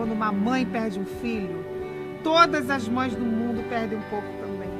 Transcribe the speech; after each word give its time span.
quando 0.00 0.12
uma 0.12 0.32
mãe 0.32 0.64
perde 0.64 0.98
um 0.98 1.04
filho, 1.04 1.62
todas 2.24 2.70
as 2.70 2.88
mães 2.88 3.14
do 3.14 3.22
mundo 3.22 3.62
perdem 3.68 3.98
um 3.98 4.02
pouco 4.08 4.26
também. 4.40 4.70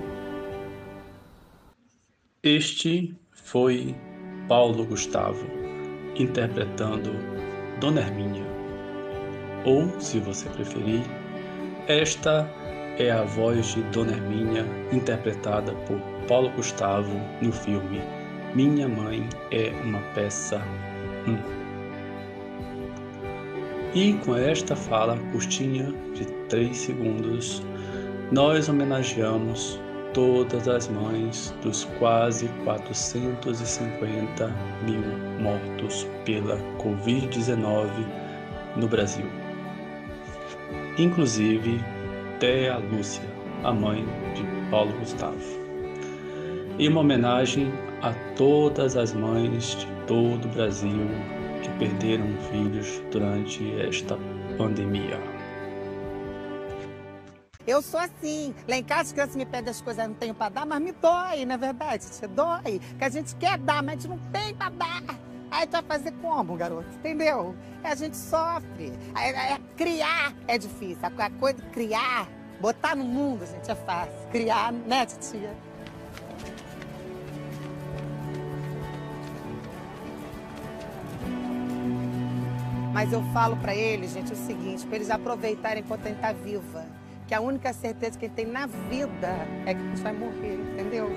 Este 2.43 3.15
foi 3.31 3.95
Paulo 4.49 4.87
Gustavo 4.87 5.47
interpretando 6.17 7.11
Dona 7.81 8.01
Hermínia. 8.01 8.47
Ou, 9.67 10.01
se 10.01 10.19
você 10.21 10.49
preferir, 10.49 11.03
esta 11.87 12.51
é 12.99 13.11
a 13.11 13.23
voz 13.23 13.75
de 13.75 13.83
Dona 13.91 14.13
Hermínia 14.13 14.65
interpretada 14.91 15.75
por 15.87 16.01
Paulo 16.27 16.49
Gustavo 16.53 17.13
no 17.43 17.53
filme 17.53 18.01
Minha 18.55 18.89
Mãe 18.89 19.29
é 19.51 19.69
uma 19.85 20.01
Peça 20.15 20.63
1. 21.27 21.60
E 23.93 24.13
com 24.25 24.37
esta 24.37 24.77
fala 24.77 25.19
curtinha 25.33 25.93
de 26.15 26.25
3 26.49 26.77
segundos, 26.77 27.61
nós 28.31 28.69
homenageamos 28.69 29.81
todas 30.15 30.69
as 30.69 30.87
mães 30.87 31.53
dos 31.61 31.87
quase 31.99 32.47
450 32.65 34.47
mil 34.87 35.03
mortos 35.41 36.07
pela 36.25 36.57
Covid-19 36.79 37.89
no 38.77 38.87
Brasil. 38.87 39.27
Inclusive 40.97 41.81
Thea 42.39 42.79
Lúcia, 42.79 43.25
a 43.65 43.73
mãe 43.73 44.07
de 44.37 44.71
Paulo 44.71 44.93
Gustavo. 45.01 45.61
E 46.79 46.87
uma 46.87 47.01
homenagem 47.01 47.73
a 48.03 48.13
todas 48.37 48.97
as 48.97 49.13
mães 49.13 49.75
de 49.75 49.87
todo 50.07 50.45
o 50.45 50.49
Brasil 50.49 51.09
que 51.61 51.71
perderam 51.79 52.27
filhos 52.51 53.03
durante 53.11 53.81
esta 53.81 54.17
pandemia. 54.57 55.19
Eu 57.67 57.83
sou 57.83 58.01
assim. 58.01 58.55
Lá 58.67 58.77
em 58.77 58.83
casa 58.83 59.03
as 59.03 59.13
crianças 59.13 59.37
me 59.37 59.47
pedem 59.47 59.71
as 59.71 59.81
coisas, 59.81 60.03
eu 60.03 60.09
não 60.09 60.17
tenho 60.17 60.35
para 60.35 60.49
dar, 60.49 60.67
mas 60.67 60.81
me 60.81 60.93
dói, 60.93 61.45
na 61.45 61.55
é 61.55 61.59
verdade. 61.59 62.05
Você 62.05 62.27
dói. 62.27 62.81
Que 62.99 63.05
a 63.05 63.09
gente 63.09 63.35
quer 63.37 63.59
dar, 63.59 63.83
mas 63.83 63.95
a 63.95 63.97
gente 63.97 64.09
não 64.09 64.19
tem 64.33 64.55
para 64.55 64.71
dar. 64.71 65.03
Aí 65.51 65.67
tu 65.67 65.73
vai 65.73 65.83
fazer 65.83 66.13
como, 66.23 66.57
garoto? 66.57 66.89
Entendeu? 66.95 67.55
A 67.83 67.95
gente 67.95 68.17
sofre. 68.17 68.93
É, 69.17 69.53
é, 69.55 69.59
criar 69.77 70.33
é 70.47 70.57
difícil. 70.57 70.99
A 71.03 71.31
coisa 71.31 71.61
de 71.61 71.69
criar, 71.71 72.29
botar 72.61 72.95
no 72.97 73.05
mundo, 73.05 73.45
gente, 73.47 73.71
é 73.71 73.75
fácil. 73.75 74.15
Criar, 74.31 74.73
né, 74.73 75.07
titia? 75.07 75.55
Mas 83.01 83.15
eu 83.15 83.23
falo 83.33 83.57
para 83.57 83.75
eles, 83.75 84.13
gente, 84.13 84.31
o 84.31 84.37
seguinte, 84.37 84.85
para 84.85 84.97
eles 84.97 85.09
aproveitarem 85.09 85.83
enquanto 85.83 86.05
a 86.05 86.09
gente 86.11 86.21
tá 86.21 86.35
viva. 86.35 86.85
Que 87.27 87.33
a 87.33 87.41
única 87.41 87.73
certeza 87.73 88.19
que 88.19 88.29
tem 88.29 88.45
na 88.45 88.67
vida 88.67 89.39
é 89.65 89.73
que 89.73 89.81
a 89.81 89.85
gente 89.87 90.03
vai 90.03 90.13
morrer, 90.13 90.61
entendeu? 90.75 91.11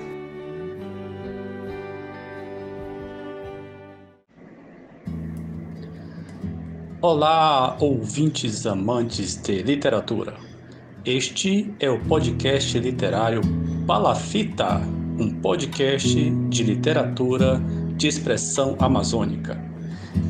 Olá, 7.02 7.76
ouvintes 7.78 8.64
amantes 8.64 9.36
de 9.36 9.62
literatura. 9.62 10.38
Este 11.04 11.70
é 11.78 11.90
o 11.90 12.02
podcast 12.06 12.78
literário 12.78 13.42
Palafita, 13.86 14.80
um 15.20 15.34
podcast 15.42 16.30
de 16.48 16.62
literatura 16.62 17.60
de 17.94 18.08
expressão 18.08 18.74
amazônica 18.78 19.73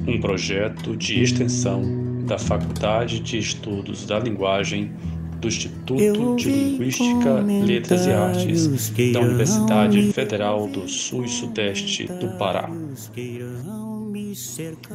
um 0.07 0.21
projeto 0.21 0.97
de 0.97 1.23
extensão 1.23 1.83
da 2.27 2.39
Faculdade 2.39 3.21
de 3.21 3.39
Estudos 3.39 4.06
da 4.06 4.19
Linguagem 4.19 4.93
do 5.41 5.49
Instituto 5.49 6.37
de 6.37 6.49
Linguística, 6.49 7.41
Letras 7.67 8.06
e 8.06 8.12
Artes 8.12 8.91
da 9.12 9.21
Universidade 9.21 10.12
Federal 10.12 10.67
do 10.67 10.89
Sul 10.89 11.25
e 11.25 11.28
Sudeste 11.28 12.06
do 12.06 12.28
Pará. 12.39 12.71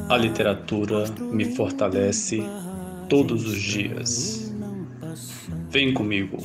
A 0.08 0.16
literatura 0.16 1.04
me 1.32 1.54
fortalece 1.54 2.42
todos 3.08 3.46
os 3.46 3.60
dias. 3.60 4.39
Vem 5.70 5.94
comigo, 5.94 6.38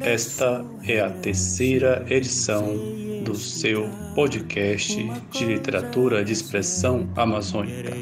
esta 0.00 0.64
é 0.88 1.00
a 1.00 1.10
terceira 1.10 2.02
edição 2.08 2.74
do 3.22 3.34
seu 3.34 3.86
podcast 4.14 4.96
de 5.30 5.44
literatura 5.44 6.24
de 6.24 6.32
expressão 6.32 7.06
amazônica, 7.14 7.92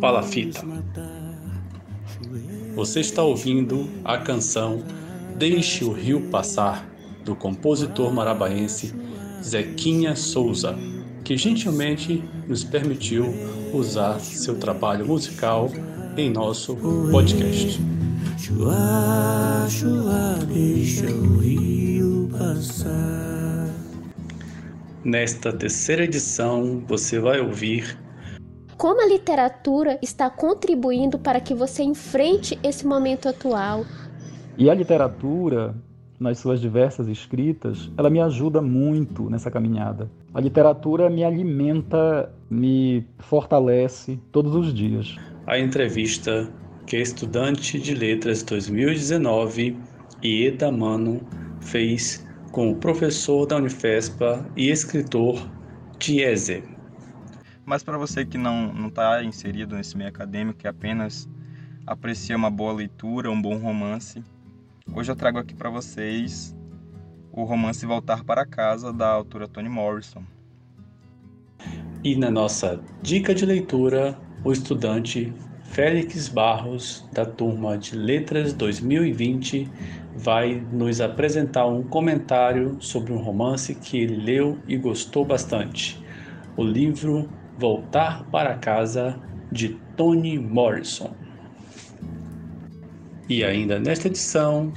Palafita. 0.00 0.62
Você 2.76 3.00
está 3.00 3.24
ouvindo 3.24 3.90
a 4.04 4.18
canção 4.18 4.84
Deixe 5.36 5.84
o 5.84 5.90
Rio 5.90 6.20
Passar, 6.30 6.88
do 7.24 7.34
compositor 7.34 8.12
marabaense 8.12 8.94
Zequinha 9.42 10.14
Souza, 10.14 10.78
que 11.24 11.36
gentilmente 11.36 12.22
nos 12.46 12.62
permitiu 12.62 13.34
usar 13.74 14.20
seu 14.20 14.56
trabalho 14.58 15.04
musical 15.06 15.68
em 16.16 16.30
nosso 16.30 16.76
podcast. 17.10 17.89
Chua, 18.50 19.68
chua, 19.68 20.44
deixa 20.52 21.06
o 21.06 21.38
rio 21.38 22.28
passar. 22.32 23.68
Nesta 25.04 25.52
terceira 25.52 26.02
edição, 26.02 26.82
você 26.88 27.20
vai 27.20 27.40
ouvir 27.40 27.96
como 28.76 29.02
a 29.02 29.06
literatura 29.06 29.98
está 30.02 30.28
contribuindo 30.28 31.18
para 31.18 31.38
que 31.38 31.54
você 31.54 31.82
enfrente 31.82 32.58
esse 32.62 32.84
momento 32.86 33.28
atual. 33.28 33.84
E 34.58 34.68
a 34.68 34.74
literatura, 34.74 35.74
nas 36.18 36.38
suas 36.38 36.60
diversas 36.60 37.06
escritas, 37.06 37.90
ela 37.96 38.10
me 38.10 38.20
ajuda 38.20 38.60
muito 38.60 39.30
nessa 39.30 39.50
caminhada. 39.50 40.10
A 40.34 40.40
literatura 40.40 41.08
me 41.08 41.22
alimenta, 41.22 42.32
me 42.48 43.06
fortalece 43.18 44.18
todos 44.32 44.56
os 44.56 44.74
dias. 44.74 45.14
A 45.46 45.58
entrevista 45.58 46.50
que 46.86 46.96
a 46.96 47.00
estudante 47.00 47.78
de 47.78 47.94
letras 47.94 48.42
2019, 48.42 49.76
Ieda 50.24 50.72
Mano, 50.72 51.20
fez 51.60 52.26
com 52.50 52.70
o 52.70 52.76
professor 52.76 53.46
da 53.46 53.56
Unifespa 53.56 54.44
e 54.56 54.70
escritor 54.70 55.48
Tiese. 55.98 56.64
Mas 57.64 57.82
para 57.82 57.96
você 57.96 58.24
que 58.24 58.36
não 58.36 58.88
está 58.88 59.22
inserido 59.22 59.76
nesse 59.76 59.96
meio 59.96 60.08
acadêmico, 60.08 60.58
que 60.58 60.66
apenas 60.66 61.28
aprecia 61.86 62.36
uma 62.36 62.50
boa 62.50 62.72
leitura, 62.72 63.30
um 63.30 63.40
bom 63.40 63.56
romance, 63.58 64.24
hoje 64.92 65.12
eu 65.12 65.16
trago 65.16 65.38
aqui 65.38 65.54
para 65.54 65.70
vocês 65.70 66.56
o 67.32 67.44
romance 67.44 67.86
Voltar 67.86 68.24
para 68.24 68.44
Casa, 68.44 68.92
da 68.92 69.08
autora 69.08 69.46
Toni 69.46 69.68
Morrison. 69.68 70.24
E 72.02 72.16
na 72.16 72.30
nossa 72.30 72.80
dica 73.02 73.34
de 73.34 73.46
leitura, 73.46 74.18
o 74.42 74.50
estudante 74.50 75.32
Félix 75.70 76.28
Barros, 76.28 77.06
da 77.12 77.24
turma 77.24 77.78
de 77.78 77.94
Letras 77.94 78.52
2020, 78.52 79.70
vai 80.16 80.60
nos 80.72 81.00
apresentar 81.00 81.64
um 81.66 81.84
comentário 81.84 82.76
sobre 82.80 83.12
um 83.12 83.18
romance 83.18 83.76
que 83.76 83.96
ele 83.96 84.16
leu 84.16 84.58
e 84.66 84.76
gostou 84.76 85.24
bastante. 85.24 86.02
O 86.56 86.64
livro 86.64 87.30
Voltar 87.56 88.24
para 88.32 88.56
Casa, 88.56 89.16
de 89.52 89.80
Toni 89.96 90.40
Morrison. 90.40 91.14
E 93.28 93.44
ainda 93.44 93.78
nesta 93.78 94.08
edição, 94.08 94.72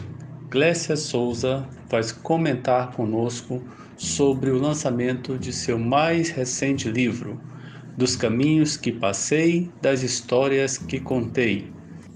Glécia 0.47 0.95
Souza 0.95 1.67
vai 1.89 2.03
comentar 2.21 2.91
conosco 2.91 3.63
sobre 3.97 4.51
o 4.51 4.59
lançamento 4.59 5.39
de 5.39 5.51
seu 5.53 5.79
mais 5.79 6.29
recente 6.29 6.87
livro, 6.87 7.41
Dos 7.97 8.15
Caminhos 8.15 8.75
que 8.77 8.91
Passei, 8.91 9.71
das 9.81 10.01
Histórias 10.01 10.77
que 10.77 10.99
Contei, 10.99 11.71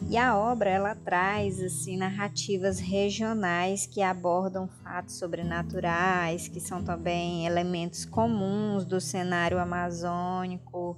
e 0.09 0.15
a 0.15 0.37
obra 0.37 0.69
ela 0.69 0.95
traz 0.95 1.61
assim 1.61 1.97
narrativas 1.97 2.79
regionais 2.79 3.85
que 3.85 4.01
abordam 4.01 4.69
fatos 4.81 5.17
sobrenaturais, 5.17 6.47
que 6.47 6.61
são 6.61 6.81
também 6.81 7.45
elementos 7.45 8.05
comuns 8.05 8.85
do 8.85 9.01
cenário 9.01 9.59
amazônico. 9.59 10.97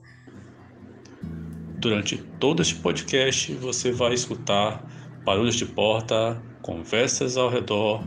Durante 1.79 2.17
todo 2.39 2.61
este 2.61 2.75
podcast 2.75 3.51
você 3.55 3.91
vai 3.91 4.13
escutar 4.13 4.85
barulhos 5.25 5.55
de 5.55 5.65
porta, 5.65 6.39
conversas 6.61 7.35
ao 7.35 7.49
redor, 7.49 8.03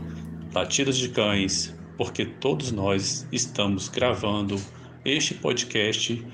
latidos 0.53 0.95
de 0.95 1.09
cães, 1.09 1.75
porque 1.97 2.25
todos 2.25 2.71
nós 2.71 3.27
estamos 3.29 3.89
gravando 3.89 4.55
este 5.03 5.33
podcast 5.33 6.25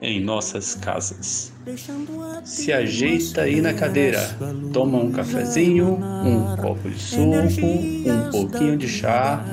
em 0.00 0.20
nossas 0.20 0.74
casas. 0.74 1.52
Se 2.44 2.72
ajeita 2.72 3.42
aí 3.42 3.60
na 3.60 3.74
cadeira, 3.74 4.36
toma 4.72 4.98
um 4.98 5.10
cafezinho, 5.10 5.98
um 6.24 6.56
copo 6.56 6.88
de 6.88 6.98
suco, 6.98 7.66
um 7.66 8.30
pouquinho 8.30 8.76
de 8.76 8.88
chá 8.88 9.44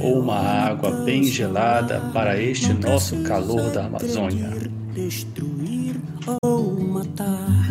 ou 0.00 0.20
uma 0.20 0.38
água 0.38 0.90
bem 1.04 1.24
gelada 1.24 2.00
para 2.12 2.40
este 2.40 2.72
nosso 2.72 3.16
calor 3.22 3.70
da 3.70 3.86
Amazônia. 3.86 4.50
Destruir 4.94 5.96
ou 6.42 6.80
matar, 6.80 7.68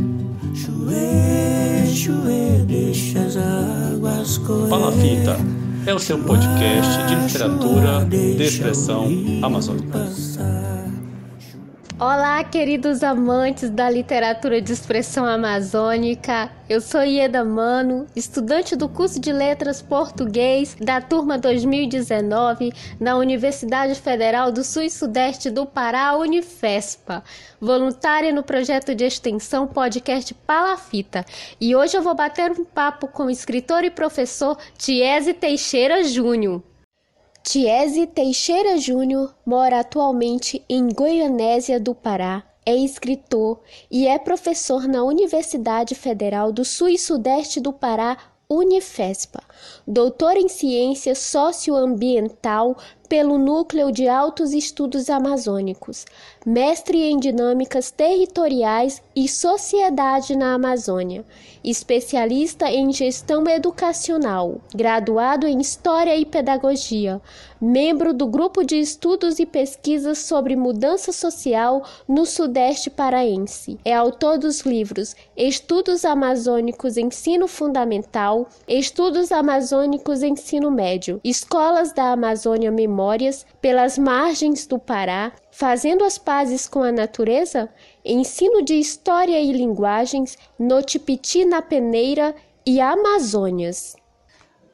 chuê, 0.54 1.26
Palafita 4.70 5.38
é 5.88 5.94
o 5.94 6.00
seu 6.00 6.20
podcast 6.20 7.04
de 7.08 7.16
literatura 7.16 8.06
de 8.06 8.44
expressão 8.44 9.08
amazônica. 9.42 10.85
Olá, 11.98 12.44
queridos 12.44 13.04
amantes 13.04 13.70
da 13.70 13.90
literatura 13.90 14.62
de 14.62 14.74
expressão 14.74 15.26
amazônica. 15.26 16.52
Eu 16.68 16.82
sou 16.82 17.02
Ieda 17.02 17.42
Mano, 17.46 18.06
estudante 18.14 18.76
do 18.76 18.90
curso 18.90 19.18
de 19.18 19.32
Letras 19.32 19.82
Português 19.82 20.76
da 20.76 21.00
turma 21.00 21.38
2019 21.38 22.74
na 23.00 23.16
Universidade 23.16 23.96
Federal 23.96 24.52
do 24.52 24.62
Sul 24.62 24.82
e 24.82 24.90
Sudeste 24.90 25.50
do 25.50 25.66
Pará, 25.66 26.18
Unifespa, 26.18 27.24
voluntária 27.62 28.34
no 28.34 28.44
projeto 28.44 28.94
de 28.94 29.06
extensão 29.06 29.66
podcast 29.66 30.34
Palafita. 30.34 31.26
E 31.62 31.78
hoje 31.78 31.96
eu 31.96 32.02
vou 32.02 32.14
bater 32.14 32.52
um 32.52 32.66
papo 32.66 33.08
com 33.08 33.28
o 33.28 33.32
escritor 33.32 33.86
e 33.86 33.90
professor 33.90 34.58
Tiese 34.78 35.34
Teixeira 35.34 36.04
Júnior. 36.04 36.62
Tiese 37.48 38.08
Teixeira 38.08 38.76
Júnior 38.80 39.36
mora 39.46 39.82
atualmente 39.82 40.66
em 40.68 40.90
Goianésia 40.90 41.80
do 41.80 41.94
Pará, 41.94 42.44
é 42.66 42.76
escritor 42.76 43.62
e 43.90 44.08
é 44.08 44.18
professor 44.18 44.88
na 44.88 45.04
Universidade 45.04 45.94
Federal 45.94 46.52
do 46.52 46.66
Sul 46.66 46.90
e 46.90 46.98
Sudeste 46.98 47.62
do 47.62 47.72
Pará, 47.72 48.18
Unifespa, 48.50 49.44
doutor 49.88 50.38
em 50.38 50.50
ciência 50.50 51.14
socioambiental 51.14 52.76
pelo 53.16 53.38
Núcleo 53.38 53.94
de 53.94 54.10
Altos 54.10 54.52
Estudos 54.52 55.10
Amazônicos, 55.10 56.04
mestre 56.46 57.02
em 57.02 57.18
dinâmicas 57.18 57.90
territoriais 57.90 59.02
e 59.16 59.30
sociedade 59.30 60.36
na 60.36 60.54
Amazônia, 60.54 61.24
especialista 61.64 62.70
em 62.70 62.92
gestão 62.92 63.48
educacional, 63.48 64.60
graduado 64.76 65.48
em 65.48 65.62
História 65.62 66.14
e 66.18 66.26
Pedagogia, 66.26 67.22
membro 67.60 68.14
do 68.14 68.28
Grupo 68.28 68.64
de 68.64 68.78
Estudos 68.78 69.40
e 69.40 69.46
Pesquisas 69.46 70.20
sobre 70.20 70.56
Mudança 70.56 71.12
Social 71.12 71.84
no 72.08 72.26
Sudeste 72.26 72.90
Paraense. 72.90 73.80
É 73.84 73.94
autor 73.94 74.38
dos 74.38 74.62
livros 74.62 75.16
Estudos 75.36 76.06
Amazônicos 76.06 76.98
Ensino 76.98 77.48
Fundamental, 77.48 78.48
Estudos 78.68 79.32
Amazônicos 79.32 80.22
Ensino 80.22 80.70
Médio, 80.70 81.20
Escolas 81.24 81.94
da 81.94 82.12
Amazônia 82.12 82.72
Memórias 83.06 83.46
pelas 83.62 84.00
Margens 84.00 84.66
do 84.66 84.80
Pará, 84.80 85.32
Fazendo 85.52 86.04
as 86.04 86.18
pazes 86.18 86.68
com 86.68 86.82
a 86.82 86.92
natureza, 86.92 87.70
ensino 88.04 88.64
de 88.64 88.74
história 88.74 89.40
e 89.40 89.52
linguagens 89.54 90.36
no 90.58 90.82
Tipiti 90.82 91.46
na 91.46 91.62
Peneira 91.62 92.36
e 92.66 92.82
Amazônias. 92.82 93.96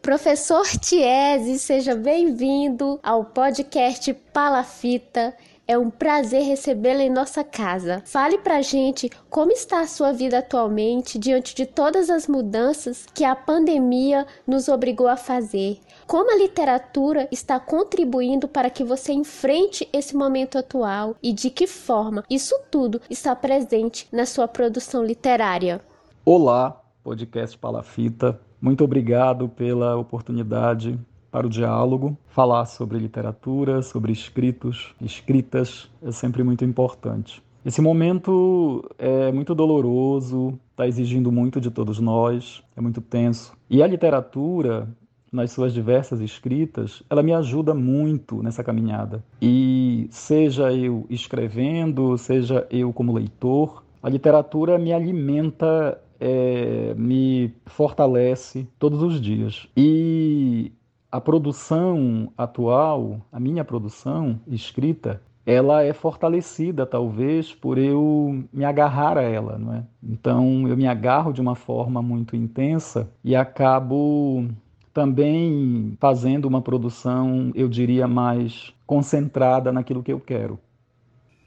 Professor 0.01 0.65
Tiese, 0.65 1.59
seja 1.59 1.93
bem-vindo 1.93 2.99
ao 3.03 3.25
podcast 3.25 4.13
Palafita. 4.33 5.35
É 5.67 5.77
um 5.77 5.89
prazer 5.89 6.43
recebê-lo 6.43 7.01
em 7.01 7.09
nossa 7.09 7.43
casa. 7.43 8.03
Fale 8.05 8.37
pra 8.37 8.61
gente 8.61 9.09
como 9.29 9.51
está 9.51 9.81
a 9.81 9.87
sua 9.87 10.11
vida 10.11 10.39
atualmente 10.39 11.17
diante 11.17 11.55
de 11.55 11.65
todas 11.65 12.09
as 12.09 12.27
mudanças 12.27 13.05
que 13.13 13.23
a 13.23 13.35
pandemia 13.35 14.25
nos 14.45 14.67
obrigou 14.67 15.07
a 15.07 15.15
fazer 15.15 15.79
como 16.11 16.29
a 16.29 16.35
literatura 16.35 17.25
está 17.31 17.57
contribuindo 17.57 18.45
para 18.45 18.69
que 18.69 18.83
você 18.83 19.13
enfrente 19.13 19.87
esse 19.93 20.13
momento 20.13 20.57
atual 20.57 21.15
e 21.23 21.31
de 21.31 21.49
que 21.49 21.65
forma 21.65 22.25
isso 22.29 22.53
tudo 22.69 22.99
está 23.09 23.33
presente 23.33 24.09
na 24.11 24.25
sua 24.25 24.45
produção 24.45 25.05
literária. 25.05 25.79
Olá, 26.25 26.81
podcast 27.01 27.57
Palafita. 27.57 28.37
Muito 28.59 28.83
obrigado 28.83 29.47
pela 29.47 29.95
oportunidade 29.95 30.99
para 31.31 31.47
o 31.47 31.49
diálogo. 31.49 32.17
Falar 32.27 32.65
sobre 32.65 32.99
literatura, 32.99 33.81
sobre 33.81 34.11
escritos, 34.11 34.93
escritas 35.01 35.89
é 36.03 36.11
sempre 36.11 36.43
muito 36.43 36.65
importante. 36.65 37.41
Esse 37.63 37.79
momento 37.79 38.83
é 38.97 39.31
muito 39.31 39.53
doloroso, 39.53 40.59
está 40.71 40.87
exigindo 40.87 41.31
muito 41.31 41.61
de 41.61 41.69
todos 41.69 41.99
nós, 41.99 42.63
é 42.75 42.81
muito 42.81 42.99
tenso. 43.01 43.53
E 43.69 43.83
a 43.83 43.87
literatura, 43.87 44.87
nas 45.31 45.51
suas 45.51 45.71
diversas 45.71 46.21
escritas, 46.21 47.03
ela 47.07 47.21
me 47.21 47.31
ajuda 47.33 47.75
muito 47.75 48.41
nessa 48.41 48.63
caminhada. 48.63 49.23
E 49.39 50.07
seja 50.09 50.73
eu 50.73 51.05
escrevendo, 51.07 52.17
seja 52.17 52.65
eu 52.71 52.91
como 52.91 53.13
leitor, 53.13 53.83
a 54.01 54.09
literatura 54.09 54.79
me 54.79 54.91
alimenta, 54.91 56.01
é, 56.19 56.95
me 56.97 57.53
fortalece 57.67 58.67
todos 58.79 59.03
os 59.03 59.21
dias. 59.21 59.67
E 59.77 60.71
a 61.11 61.19
produção 61.19 62.31
atual, 62.37 63.19
a 63.31 63.39
minha 63.39 63.65
produção 63.65 64.39
escrita, 64.47 65.21
ela 65.45 65.83
é 65.83 65.91
fortalecida 65.91 66.85
talvez 66.85 67.53
por 67.53 67.77
eu 67.77 68.45
me 68.53 68.63
agarrar 68.63 69.17
a 69.17 69.23
ela, 69.23 69.57
não 69.57 69.73
é? 69.73 69.83
Então 70.01 70.67
eu 70.67 70.77
me 70.77 70.87
agarro 70.87 71.33
de 71.33 71.41
uma 71.41 71.55
forma 71.55 72.01
muito 72.01 72.35
intensa 72.35 73.11
e 73.23 73.35
acabo 73.35 74.47
também 74.93 75.97
fazendo 75.99 76.45
uma 76.45 76.61
produção, 76.61 77.51
eu 77.55 77.67
diria, 77.67 78.07
mais 78.07 78.73
concentrada 78.85 79.71
naquilo 79.71 80.03
que 80.03 80.11
eu 80.11 80.19
quero. 80.19 80.59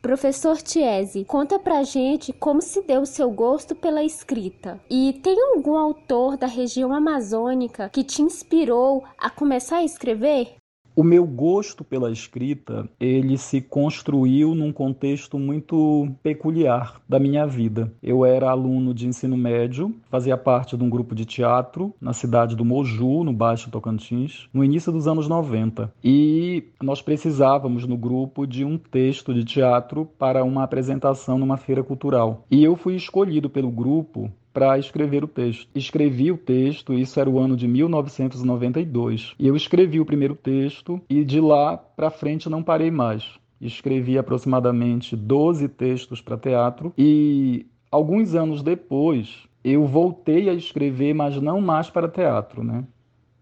Professor 0.04 0.60
Tiese, 0.60 1.24
conta 1.24 1.58
pra 1.58 1.82
gente 1.82 2.30
como 2.30 2.60
se 2.60 2.82
deu 2.82 3.00
o 3.00 3.06
seu 3.06 3.30
gosto 3.30 3.74
pela 3.74 4.04
escrita. 4.04 4.78
E 4.90 5.18
tem 5.22 5.34
algum 5.40 5.78
autor 5.78 6.36
da 6.36 6.46
região 6.46 6.92
amazônica 6.92 7.88
que 7.88 8.04
te 8.04 8.20
inspirou 8.20 9.02
a 9.16 9.30
começar 9.30 9.78
a 9.78 9.82
escrever? 9.82 10.56
O 10.96 11.02
meu 11.02 11.26
gosto 11.26 11.82
pela 11.82 12.12
escrita, 12.12 12.88
ele 13.00 13.36
se 13.36 13.60
construiu 13.60 14.54
num 14.54 14.72
contexto 14.72 15.40
muito 15.40 16.08
peculiar 16.22 17.00
da 17.08 17.18
minha 17.18 17.44
vida. 17.44 17.92
Eu 18.00 18.24
era 18.24 18.48
aluno 18.48 18.94
de 18.94 19.08
ensino 19.08 19.36
médio, 19.36 19.92
fazia 20.08 20.36
parte 20.36 20.76
de 20.76 20.84
um 20.84 20.88
grupo 20.88 21.12
de 21.12 21.24
teatro 21.24 21.92
na 22.00 22.12
cidade 22.12 22.54
do 22.54 22.64
Moju, 22.64 23.24
no 23.24 23.32
Baixo 23.32 23.72
Tocantins, 23.72 24.48
no 24.54 24.62
início 24.62 24.92
dos 24.92 25.08
anos 25.08 25.26
90. 25.26 25.92
E 26.02 26.62
nós 26.80 27.02
precisávamos 27.02 27.88
no 27.88 27.96
grupo 27.96 28.46
de 28.46 28.64
um 28.64 28.78
texto 28.78 29.34
de 29.34 29.44
teatro 29.44 30.08
para 30.16 30.44
uma 30.44 30.62
apresentação 30.62 31.38
numa 31.38 31.56
feira 31.56 31.82
cultural. 31.82 32.44
E 32.48 32.62
eu 32.62 32.76
fui 32.76 32.94
escolhido 32.94 33.50
pelo 33.50 33.68
grupo 33.68 34.30
para 34.54 34.78
escrever 34.78 35.24
o 35.24 35.28
texto. 35.28 35.68
Escrevi 35.74 36.30
o 36.30 36.38
texto, 36.38 36.94
isso 36.94 37.18
era 37.18 37.28
o 37.28 37.40
ano 37.40 37.56
de 37.56 37.66
1992. 37.66 39.34
E 39.36 39.48
eu 39.48 39.56
escrevi 39.56 40.00
o 40.00 40.06
primeiro 40.06 40.36
texto 40.36 41.02
e 41.10 41.24
de 41.24 41.40
lá 41.40 41.76
para 41.76 42.08
frente 42.08 42.48
não 42.48 42.62
parei 42.62 42.90
mais. 42.90 43.34
Escrevi 43.60 44.16
aproximadamente 44.16 45.16
12 45.16 45.68
textos 45.68 46.20
para 46.20 46.38
teatro 46.38 46.94
e 46.96 47.66
alguns 47.90 48.34
anos 48.36 48.62
depois 48.62 49.48
eu 49.64 49.86
voltei 49.86 50.48
a 50.48 50.54
escrever, 50.54 51.14
mas 51.14 51.40
não 51.40 51.60
mais 51.60 51.90
para 51.90 52.08
teatro, 52.08 52.62
né? 52.62 52.84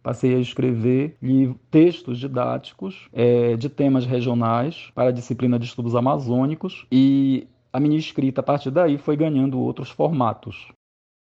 Passei 0.02 0.34
a 0.34 0.38
escrever 0.38 1.16
textos 1.70 2.18
didáticos 2.18 3.08
é, 3.12 3.56
de 3.56 3.68
temas 3.68 4.06
regionais 4.06 4.90
para 4.94 5.10
a 5.10 5.12
disciplina 5.12 5.58
de 5.58 5.66
estudos 5.66 5.94
amazônicos 5.94 6.86
e 6.90 7.46
a 7.72 7.78
minha 7.78 7.98
escrita 7.98 8.40
a 8.40 8.44
partir 8.44 8.70
daí 8.70 8.98
foi 8.98 9.16
ganhando 9.16 9.60
outros 9.60 9.90
formatos. 9.90 10.72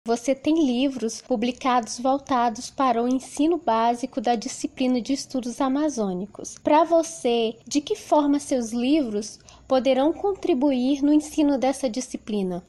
Você 0.08 0.34
tem 0.34 0.64
livros 0.64 1.20
publicados 1.20 2.00
voltados 2.00 2.70
para 2.70 3.02
o 3.02 3.06
ensino 3.06 3.58
básico 3.58 4.22
da 4.22 4.34
disciplina 4.34 5.02
de 5.02 5.12
estudos 5.12 5.60
amazônicos. 5.60 6.56
Para 6.64 6.82
você, 6.82 7.56
de 7.66 7.82
que 7.82 7.94
forma 7.94 8.40
seus 8.40 8.72
livros 8.72 9.38
poderão 9.68 10.10
contribuir 10.14 11.02
no 11.02 11.12
ensino 11.12 11.58
dessa 11.58 11.90
disciplina? 11.90 12.62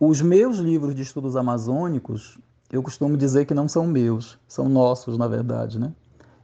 Os 0.00 0.20
meus 0.20 0.56
livros 0.56 0.96
de 0.96 1.02
estudos 1.02 1.36
amazônicos, 1.36 2.36
eu 2.68 2.82
costumo 2.82 3.16
dizer 3.16 3.44
que 3.46 3.54
não 3.54 3.68
são 3.68 3.86
meus, 3.86 4.36
são 4.48 4.68
nossos, 4.68 5.16
na 5.16 5.28
verdade, 5.28 5.78
né? 5.78 5.92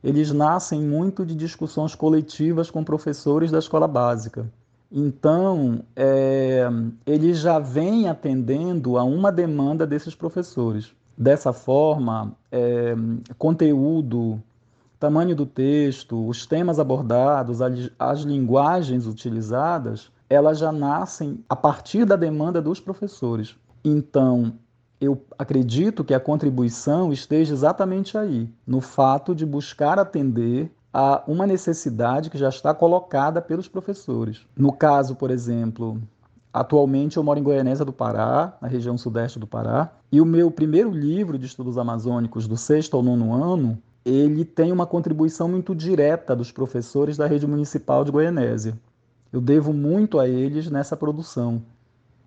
Eles 0.05 0.31
nascem 0.31 0.81
muito 0.81 1.27
de 1.27 1.35
discussões 1.35 1.97
coletivas 1.97 2.71
com 2.71 2.85
professores 2.85 3.51
da 3.51 3.59
escola 3.59 3.89
básica. 3.89 4.49
Então, 4.91 5.85
é, 5.95 6.69
ele 7.07 7.33
já 7.33 7.59
vem 7.59 8.09
atendendo 8.09 8.99
a 8.99 9.05
uma 9.05 9.31
demanda 9.31 9.87
desses 9.87 10.15
professores. 10.15 10.93
Dessa 11.17 11.53
forma, 11.53 12.33
é, 12.51 12.95
conteúdo, 13.39 14.43
tamanho 14.99 15.37
do 15.37 15.47
texto, 15.47 16.27
os 16.27 16.45
temas 16.45 16.81
abordados, 16.81 17.63
as, 17.63 17.91
as 17.99 18.21
linguagens 18.21 19.07
utilizadas, 19.07 20.11
elas 20.29 20.59
já 20.59 20.73
nascem 20.73 21.45
a 21.49 21.55
partir 21.55 22.05
da 22.05 22.17
demanda 22.17 22.61
dos 22.61 22.81
professores. 22.81 23.55
Então, 23.85 24.53
eu 25.01 25.23
acredito 25.39 26.05
que 26.05 26.13
a 26.13 26.21
contribuição 26.21 27.13
esteja 27.13 27.55
exatamente 27.55 28.19
aí, 28.19 28.49
no 28.67 28.81
fato 28.81 29.35
de 29.35 29.47
buscar 29.47 29.99
atender 29.99 30.71
a 30.93 31.23
uma 31.27 31.47
necessidade 31.47 32.31
que 32.31 32.39
já 32.39 32.49
está 32.49 32.75
colocada 32.75 33.41
pelos 33.41 33.69
professores. 33.69 34.47
No 34.57 34.73
caso, 34.73 35.15
por 35.15 35.31
exemplo, 35.31 36.01
Atualmente 36.53 37.17
eu 37.17 37.23
moro 37.23 37.39
em 37.39 37.43
Goianésia 37.45 37.85
do 37.85 37.93
Pará, 37.93 38.57
na 38.61 38.67
região 38.67 38.99
sudeste 38.99 39.39
do 39.39 39.47
Pará, 39.47 39.93
e 40.11 40.21
o 40.21 40.27
meu 40.27 40.51
primeiro 40.51 40.91
livro 40.91 41.39
de 41.39 41.47
estudos 41.47 41.79
amazônicos, 41.79 42.49
do 42.49 42.57
sexto 42.57 42.97
ao 42.97 43.05
nono 43.05 43.33
ano, 43.33 43.79
ele 44.05 44.45
tem 44.45 44.73
uma 44.73 44.87
contribuição 44.87 45.49
muito 45.49 45.75
direta 45.75 46.35
dos 46.35 46.51
professores 46.51 47.17
da 47.17 47.27
rede 47.27 47.47
municipal 47.47 48.05
de 48.05 48.11
Goianésia. 48.11 48.77
Eu 49.33 49.41
devo 49.41 49.73
muito 49.73 50.19
a 50.19 50.29
eles 50.29 50.69
nessa 50.69 50.97
produção. 50.97 51.63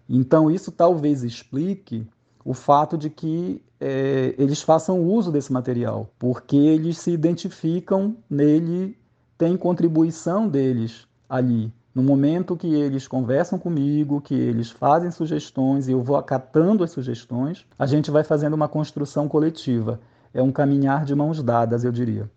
Então, 0.08 0.50
isso 0.50 0.72
talvez 0.72 1.22
explique 1.24 2.08
o 2.46 2.54
fato 2.54 2.98
de 2.98 3.10
que 3.10 3.62
é, 3.80 4.34
eles 4.38 4.62
façam 4.62 5.02
uso 5.02 5.32
desse 5.32 5.52
material, 5.52 6.10
porque 6.18 6.56
eles 6.56 6.98
se 6.98 7.12
identificam 7.12 8.16
nele, 8.30 8.98
tem 9.38 9.58
contribuição 9.58 10.48
deles 10.48 11.08
ali. 11.28 11.72
No 11.94 12.02
momento 12.02 12.58
que 12.58 12.74
eles 12.74 13.08
conversam 13.08 13.60
comigo, 13.60 14.20
que 14.20 14.34
eles 14.34 14.72
fazem 14.72 15.12
sugestões 15.12 15.88
e 15.88 15.92
eu 15.92 16.02
vou 16.02 16.16
acatando 16.16 16.84
as 16.84 16.92
sugestões, 16.92 17.66
a 17.78 17.86
gente 17.86 18.10
vai 18.10 18.24
fazendo 18.24 18.56
uma 18.56 18.68
construção 18.68 19.28
coletiva. 19.28 20.00
É 20.34 20.42
um 20.42 20.52
caminhar 20.52 21.06
de 21.06 21.14
mãos 21.14 21.44
dadas, 21.44 21.84
eu 21.84 21.92
diria. 21.92 22.30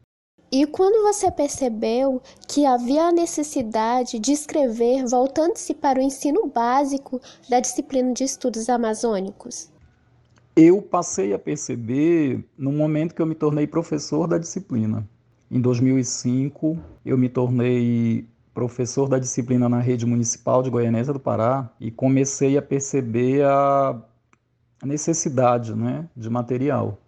E 0.52 0.66
quando 0.66 1.02
você 1.02 1.30
percebeu 1.30 2.20
que 2.46 2.66
havia 2.66 3.04
a 3.04 3.12
necessidade 3.12 4.18
de 4.18 4.32
escrever 4.32 5.04
voltando-se 5.06 5.74
para 5.74 5.98
o 5.98 6.02
ensino 6.02 6.46
básico 6.46 7.20
da 7.48 7.58
disciplina 7.58 8.12
de 8.12 8.24
estudos 8.24 8.68
amazônicos? 8.68 9.70
Eu 10.58 10.80
passei 10.80 11.34
a 11.34 11.38
perceber 11.38 12.42
no 12.56 12.72
momento 12.72 13.14
que 13.14 13.20
eu 13.20 13.26
me 13.26 13.34
tornei 13.34 13.66
professor 13.66 14.26
da 14.26 14.38
disciplina. 14.38 15.06
Em 15.50 15.60
2005, 15.60 16.78
eu 17.04 17.18
me 17.18 17.28
tornei 17.28 18.26
professor 18.54 19.06
da 19.06 19.18
disciplina 19.18 19.68
na 19.68 19.80
rede 19.80 20.06
municipal 20.06 20.62
de 20.62 20.70
Goianésia 20.70 21.12
do 21.12 21.20
Pará 21.20 21.70
e 21.78 21.90
comecei 21.90 22.56
a 22.56 22.62
perceber 22.62 23.44
a 23.44 24.00
necessidade 24.82 25.74
né, 25.74 26.08
de 26.16 26.30
material. 26.30 27.02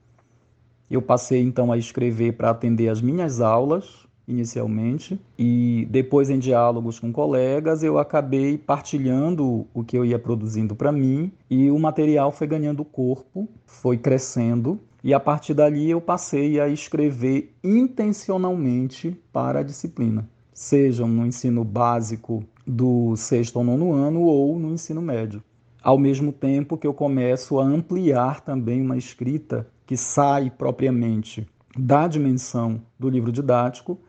Eu 0.90 1.00
passei 1.00 1.40
então 1.40 1.72
a 1.72 1.78
escrever 1.78 2.32
para 2.32 2.50
atender 2.50 2.90
as 2.90 3.00
minhas 3.00 3.40
aulas, 3.40 4.06
inicialmente, 4.28 5.18
e 5.38 5.88
depois, 5.90 6.30
em 6.30 6.38
diálogos 6.38 7.00
com 7.00 7.10
colegas, 7.10 7.82
eu 7.82 7.98
acabei 7.98 8.58
partilhando 8.58 9.66
o 9.74 9.82
que 9.82 9.96
eu 9.96 10.04
ia 10.04 10.18
produzindo 10.18 10.76
para 10.76 10.92
mim 10.92 11.32
e 11.50 11.70
o 11.70 11.78
material 11.78 12.30
foi 12.30 12.46
ganhando 12.46 12.84
corpo, 12.84 13.48
foi 13.66 13.96
crescendo. 13.96 14.78
E 15.02 15.14
a 15.14 15.20
partir 15.20 15.54
dali 15.54 15.90
eu 15.90 16.00
passei 16.00 16.60
a 16.60 16.68
escrever 16.68 17.54
intencionalmente 17.64 19.16
para 19.32 19.60
a 19.60 19.62
disciplina 19.62 20.28
sejam 20.58 21.06
no 21.06 21.24
ensino 21.24 21.62
básico 21.62 22.42
do 22.66 23.14
sexto 23.14 23.60
ao 23.60 23.64
nono 23.64 23.92
ano 23.92 24.22
ou 24.22 24.58
no 24.58 24.72
ensino 24.72 25.00
médio. 25.00 25.40
Ao 25.80 25.96
mesmo 25.96 26.32
tempo 26.32 26.76
que 26.76 26.84
eu 26.84 26.92
começo 26.92 27.60
a 27.60 27.64
ampliar 27.64 28.40
também 28.40 28.82
uma 28.82 28.96
escrita 28.96 29.68
que 29.86 29.96
sai 29.96 30.50
propriamente 30.50 31.46
da 31.78 32.08
dimensão 32.08 32.82
do 32.98 33.08
livro 33.08 33.30
didático 33.30 34.00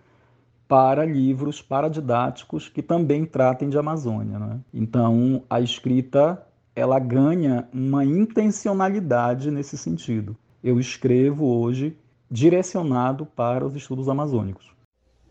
para 0.69 1.03
livros 1.03 1.63
paradidáticos 1.63 2.69
que 2.69 2.83
também 2.83 3.25
tratem 3.25 3.69
de 3.69 3.77
Amazônia. 3.79 4.37
Né? 4.37 4.59
Então, 4.71 5.41
a 5.49 5.59
escrita 5.59 6.45
ela 6.75 6.99
ganha 6.99 7.67
uma 7.73 8.05
intencionalidade 8.05 9.49
nesse 9.49 9.75
sentido. 9.75 10.37
Eu 10.63 10.79
escrevo 10.79 11.45
hoje 11.47 11.97
direcionado 12.29 13.25
para 13.25 13.65
os 13.65 13.75
estudos 13.75 14.07
amazônicos. 14.07 14.69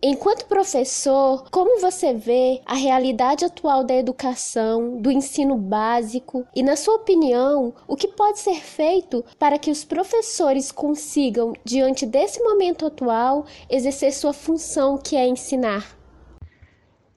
Enquanto 0.01 0.47
professor, 0.47 1.51
como 1.51 1.81
você 1.81 2.15
vê 2.15 2.61
a 2.65 2.75
realidade 2.75 3.45
atual 3.45 3.83
da 3.83 3.97
educação, 3.97 5.03
do 5.03 5.11
ensino 5.11 5.57
básico 5.57 6.47
e, 6.55 6.63
na 6.63 6.77
sua 6.77 6.95
opinião, 6.95 7.75
o 7.89 7.97
que 7.97 8.07
pode 8.07 8.39
ser 8.39 8.61
feito 8.61 9.25
para 9.41 9.59
que 9.59 9.73
os 9.73 9.85
professores 9.85 10.71
consigam, 10.71 11.53
diante 11.65 12.07
desse 12.07 12.41
momento 12.41 12.87
atual, 12.87 13.45
exercer 13.69 14.13
sua 14.13 14.33
função 14.33 14.97
que 14.97 15.17
é 15.17 15.27
ensinar? 15.27 15.99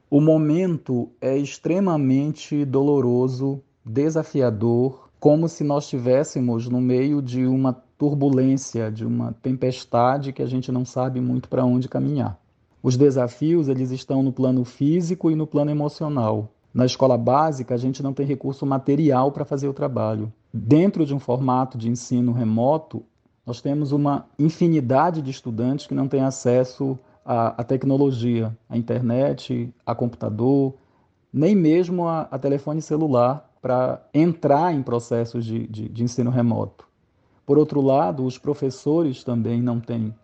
O 0.10 0.20
momento 0.20 1.12
é 1.22 1.38
extremamente 1.38 2.66
doloroso, 2.66 3.62
desafiador, 3.86 5.12
como 5.20 5.48
se 5.48 5.64
nós 5.64 5.84
estivéssemos 5.84 6.68
no 6.68 6.82
meio 6.82 7.22
de 7.22 7.46
uma 7.46 7.74
turbulência, 7.96 8.92
de 8.92 9.06
uma 9.06 9.34
tempestade 9.34 10.34
que 10.34 10.42
a 10.42 10.48
gente 10.48 10.72
não 10.72 10.84
sabe 10.84 11.22
muito 11.22 11.48
para 11.48 11.64
onde 11.64 11.88
caminhar. 11.88 12.42
Os 12.84 12.98
desafios 12.98 13.70
eles 13.70 13.92
estão 13.92 14.24
no 14.24 14.34
plano 14.34 14.66
físico 14.66 15.30
e 15.30 15.36
no 15.36 15.46
plano 15.46 15.70
emocional. 15.70 16.50
Na 16.74 16.84
escola 16.84 17.16
básica, 17.16 17.76
a 17.76 17.78
gente 17.78 18.02
não 18.02 18.12
tem 18.12 18.26
recurso 18.26 18.66
material 18.66 19.32
para 19.32 19.46
fazer 19.46 19.68
o 19.68 19.74
trabalho. 19.74 20.34
Dentro 20.52 21.06
de 21.06 21.14
um 21.14 21.20
formato 21.20 21.78
de 21.78 21.90
ensino 21.90 22.32
remoto, 22.32 23.04
nós 23.46 23.62
temos 23.62 23.92
uma 23.92 24.26
infinidade 24.40 25.22
de 25.22 25.30
estudantes 25.30 25.86
que 25.86 25.94
não 25.94 26.08
têm 26.08 26.22
acesso 26.22 26.98
à, 27.24 27.62
à 27.62 27.64
tecnologia, 27.64 28.58
à 28.68 28.76
internet, 28.76 29.72
a 29.86 29.94
computador, 29.94 30.74
nem 31.32 31.56
mesmo 31.56 32.08
a, 32.08 32.22
a 32.32 32.40
telefone 32.40 32.82
celular 32.82 33.48
para 33.62 34.02
entrar 34.12 34.74
em 34.74 34.82
processos 34.82 35.46
de, 35.46 35.68
de, 35.68 35.88
de 35.88 36.04
ensino 36.04 36.32
remoto. 36.32 36.88
Por 37.46 37.60
outro 37.60 37.80
lado, 37.80 38.26
os 38.26 38.40
professores 38.40 39.24
também 39.24 39.62
não 39.62 39.80
têm, 39.80 40.16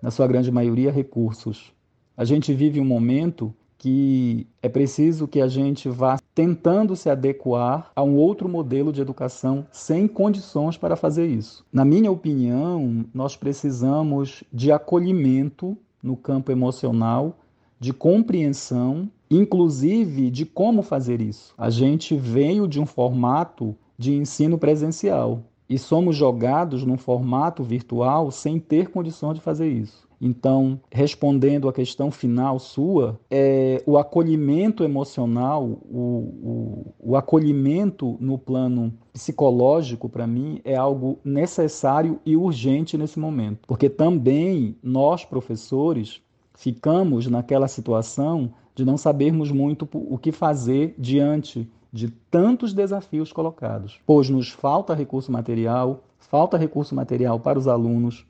na 0.00 0.10
sua 0.10 0.26
grande 0.26 0.50
maioria, 0.50 0.90
recursos 0.90 1.76
a 2.18 2.24
gente 2.24 2.52
vive 2.52 2.80
um 2.80 2.84
momento 2.84 3.54
que 3.78 4.44
é 4.60 4.68
preciso 4.68 5.28
que 5.28 5.40
a 5.40 5.46
gente 5.46 5.88
vá 5.88 6.18
tentando 6.34 6.96
se 6.96 7.08
adequar 7.08 7.92
a 7.94 8.02
um 8.02 8.16
outro 8.16 8.48
modelo 8.48 8.92
de 8.92 9.00
educação 9.00 9.64
sem 9.70 10.08
condições 10.08 10.76
para 10.76 10.96
fazer 10.96 11.28
isso. 11.28 11.64
Na 11.72 11.84
minha 11.84 12.10
opinião, 12.10 13.04
nós 13.14 13.36
precisamos 13.36 14.42
de 14.52 14.72
acolhimento 14.72 15.78
no 16.02 16.16
campo 16.16 16.50
emocional, 16.50 17.38
de 17.78 17.92
compreensão, 17.92 19.08
inclusive 19.30 20.28
de 20.28 20.44
como 20.44 20.82
fazer 20.82 21.20
isso. 21.20 21.54
A 21.56 21.70
gente 21.70 22.16
veio 22.16 22.66
de 22.66 22.80
um 22.80 22.86
formato 22.86 23.76
de 23.96 24.12
ensino 24.12 24.58
presencial 24.58 25.44
e 25.70 25.78
somos 25.78 26.16
jogados 26.16 26.82
num 26.82 26.98
formato 26.98 27.62
virtual 27.62 28.32
sem 28.32 28.58
ter 28.58 28.88
condições 28.88 29.34
de 29.34 29.40
fazer 29.40 29.68
isso. 29.68 30.07
Então, 30.20 30.80
respondendo 30.90 31.68
à 31.68 31.72
questão 31.72 32.10
final 32.10 32.58
sua, 32.58 33.18
é, 33.30 33.82
o 33.86 33.96
acolhimento 33.96 34.82
emocional, 34.82 35.64
o, 35.64 35.98
o, 36.42 36.94
o 36.98 37.16
acolhimento 37.16 38.16
no 38.20 38.36
plano 38.36 38.92
psicológico, 39.12 40.08
para 40.08 40.26
mim, 40.26 40.60
é 40.64 40.76
algo 40.76 41.18
necessário 41.24 42.18
e 42.26 42.36
urgente 42.36 42.98
nesse 42.98 43.18
momento. 43.18 43.60
Porque 43.66 43.88
também 43.88 44.76
nós, 44.82 45.24
professores, 45.24 46.20
ficamos 46.54 47.28
naquela 47.28 47.68
situação 47.68 48.52
de 48.74 48.84
não 48.84 48.96
sabermos 48.96 49.50
muito 49.50 49.88
o 49.92 50.18
que 50.18 50.32
fazer 50.32 50.94
diante 50.98 51.68
de 51.92 52.10
tantos 52.30 52.74
desafios 52.74 53.32
colocados, 53.32 54.00
pois 54.06 54.28
nos 54.28 54.50
falta 54.50 54.94
recurso 54.94 55.32
material, 55.32 56.04
falta 56.18 56.56
recurso 56.56 56.94
material 56.94 57.40
para 57.40 57.58
os 57.58 57.66
alunos, 57.66 58.26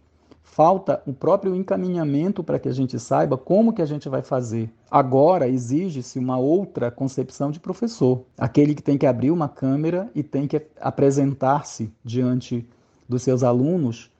falta 0.51 1.03
o 1.07 1.13
próprio 1.13 1.55
encaminhamento 1.55 2.43
para 2.43 2.59
que 2.59 2.69
a 2.69 2.73
gente 2.73 2.99
saiba 2.99 3.37
como 3.37 3.73
que 3.73 3.83
a 3.83 3.87
gente 3.87 4.09
vai 4.09 4.23
fazer. 4.23 4.71
Agora 4.91 5.49
exige-se 5.49 6.19
uma 6.19 6.39
outra 6.39 6.91
concepção 6.91 7.51
de 7.51 7.61
professor, 7.61 8.25
aquele 8.37 8.75
que 8.75 8.83
tem 8.83 8.99
que 8.99 9.07
abrir 9.07 9.31
uma 9.31 9.49
câmera 9.49 10.11
e 10.15 10.23
tem 10.23 10.49
que 10.49 10.61
apresentar-se 10.81 11.93
diante 12.03 12.67
dos 13.09 13.23
seus 13.23 13.43
alunos 13.43 14.11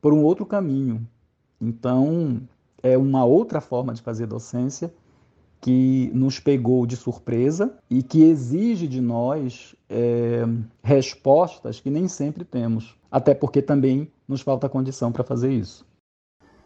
por 0.00 0.12
um 0.12 0.22
outro 0.22 0.46
caminho. 0.46 1.06
Então, 1.60 2.42
é 2.82 2.96
uma 2.96 3.24
outra 3.24 3.60
forma 3.60 3.92
de 3.92 4.02
fazer 4.02 4.26
docência 4.26 4.92
que 5.60 6.10
nos 6.14 6.38
pegou 6.38 6.86
de 6.86 6.96
surpresa 6.96 7.74
e 7.90 8.02
que 8.02 8.22
exige 8.22 8.86
de 8.86 9.00
nós 9.00 9.74
é, 9.90 10.44
respostas 10.82 11.80
que 11.80 11.90
nem 11.90 12.06
sempre 12.06 12.44
temos, 12.44 12.94
até 13.10 13.34
porque 13.34 13.62
também 13.62 14.10
nos 14.26 14.40
falta 14.40 14.68
condição 14.68 15.10
para 15.10 15.24
fazer 15.24 15.52
isso. 15.52 15.86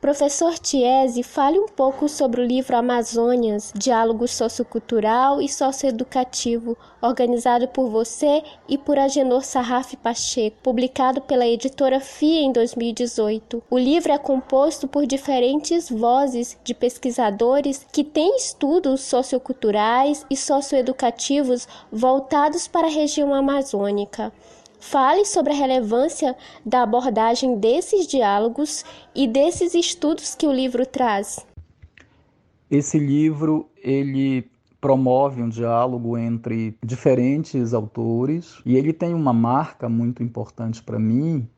Professor 0.02 0.58
Tiese, 0.58 1.22
fale 1.22 1.60
um 1.60 1.68
pouco 1.68 2.08
sobre 2.08 2.40
o 2.40 2.44
livro 2.44 2.76
Amazônias, 2.76 3.72
Diálogo 3.72 4.26
Sociocultural 4.26 5.40
e 5.40 5.48
Socioeducativo, 5.48 6.76
organizado 7.00 7.68
por 7.68 7.88
você 7.88 8.42
e 8.68 8.76
por 8.76 8.98
Agenor 8.98 9.44
Sarraf 9.44 9.94
Pacheco, 9.98 10.56
publicado 10.60 11.20
pela 11.20 11.46
editora 11.46 12.00
FIA 12.00 12.40
em 12.40 12.50
2018. 12.50 13.62
O 13.70 13.78
livro 13.78 14.10
é 14.10 14.18
composto 14.18 14.88
por 14.88 15.06
diferentes 15.06 15.88
vozes 15.88 16.58
de 16.64 16.74
pesquisadores 16.74 17.86
que 17.92 18.02
têm 18.02 18.36
estudos 18.38 19.02
socioculturais 19.02 20.26
e 20.28 20.36
socioeducativos 20.36 21.68
voltados 21.92 22.66
para 22.66 22.88
a 22.88 22.90
região 22.90 23.32
amazônica. 23.32 24.32
Fale 24.82 25.24
sobre 25.24 25.52
a 25.52 25.56
relevância 25.56 26.36
da 26.66 26.82
abordagem 26.82 27.56
desses 27.56 28.04
diálogos 28.04 28.84
e 29.14 29.28
desses 29.28 29.74
estudos 29.74 30.34
que 30.34 30.44
o 30.44 30.52
livro 30.52 30.84
traz. 30.84 31.46
Esse 32.68 32.98
livro 32.98 33.70
ele 33.76 34.50
promove 34.80 35.40
um 35.40 35.48
diálogo 35.48 36.18
entre 36.18 36.76
diferentes 36.84 37.72
autores 37.72 38.60
e 38.66 38.76
ele 38.76 38.92
tem 38.92 39.14
uma 39.14 39.32
marca 39.32 39.88
muito 39.88 40.20
importante 40.20 40.82
para 40.82 40.98
mim, 40.98 41.48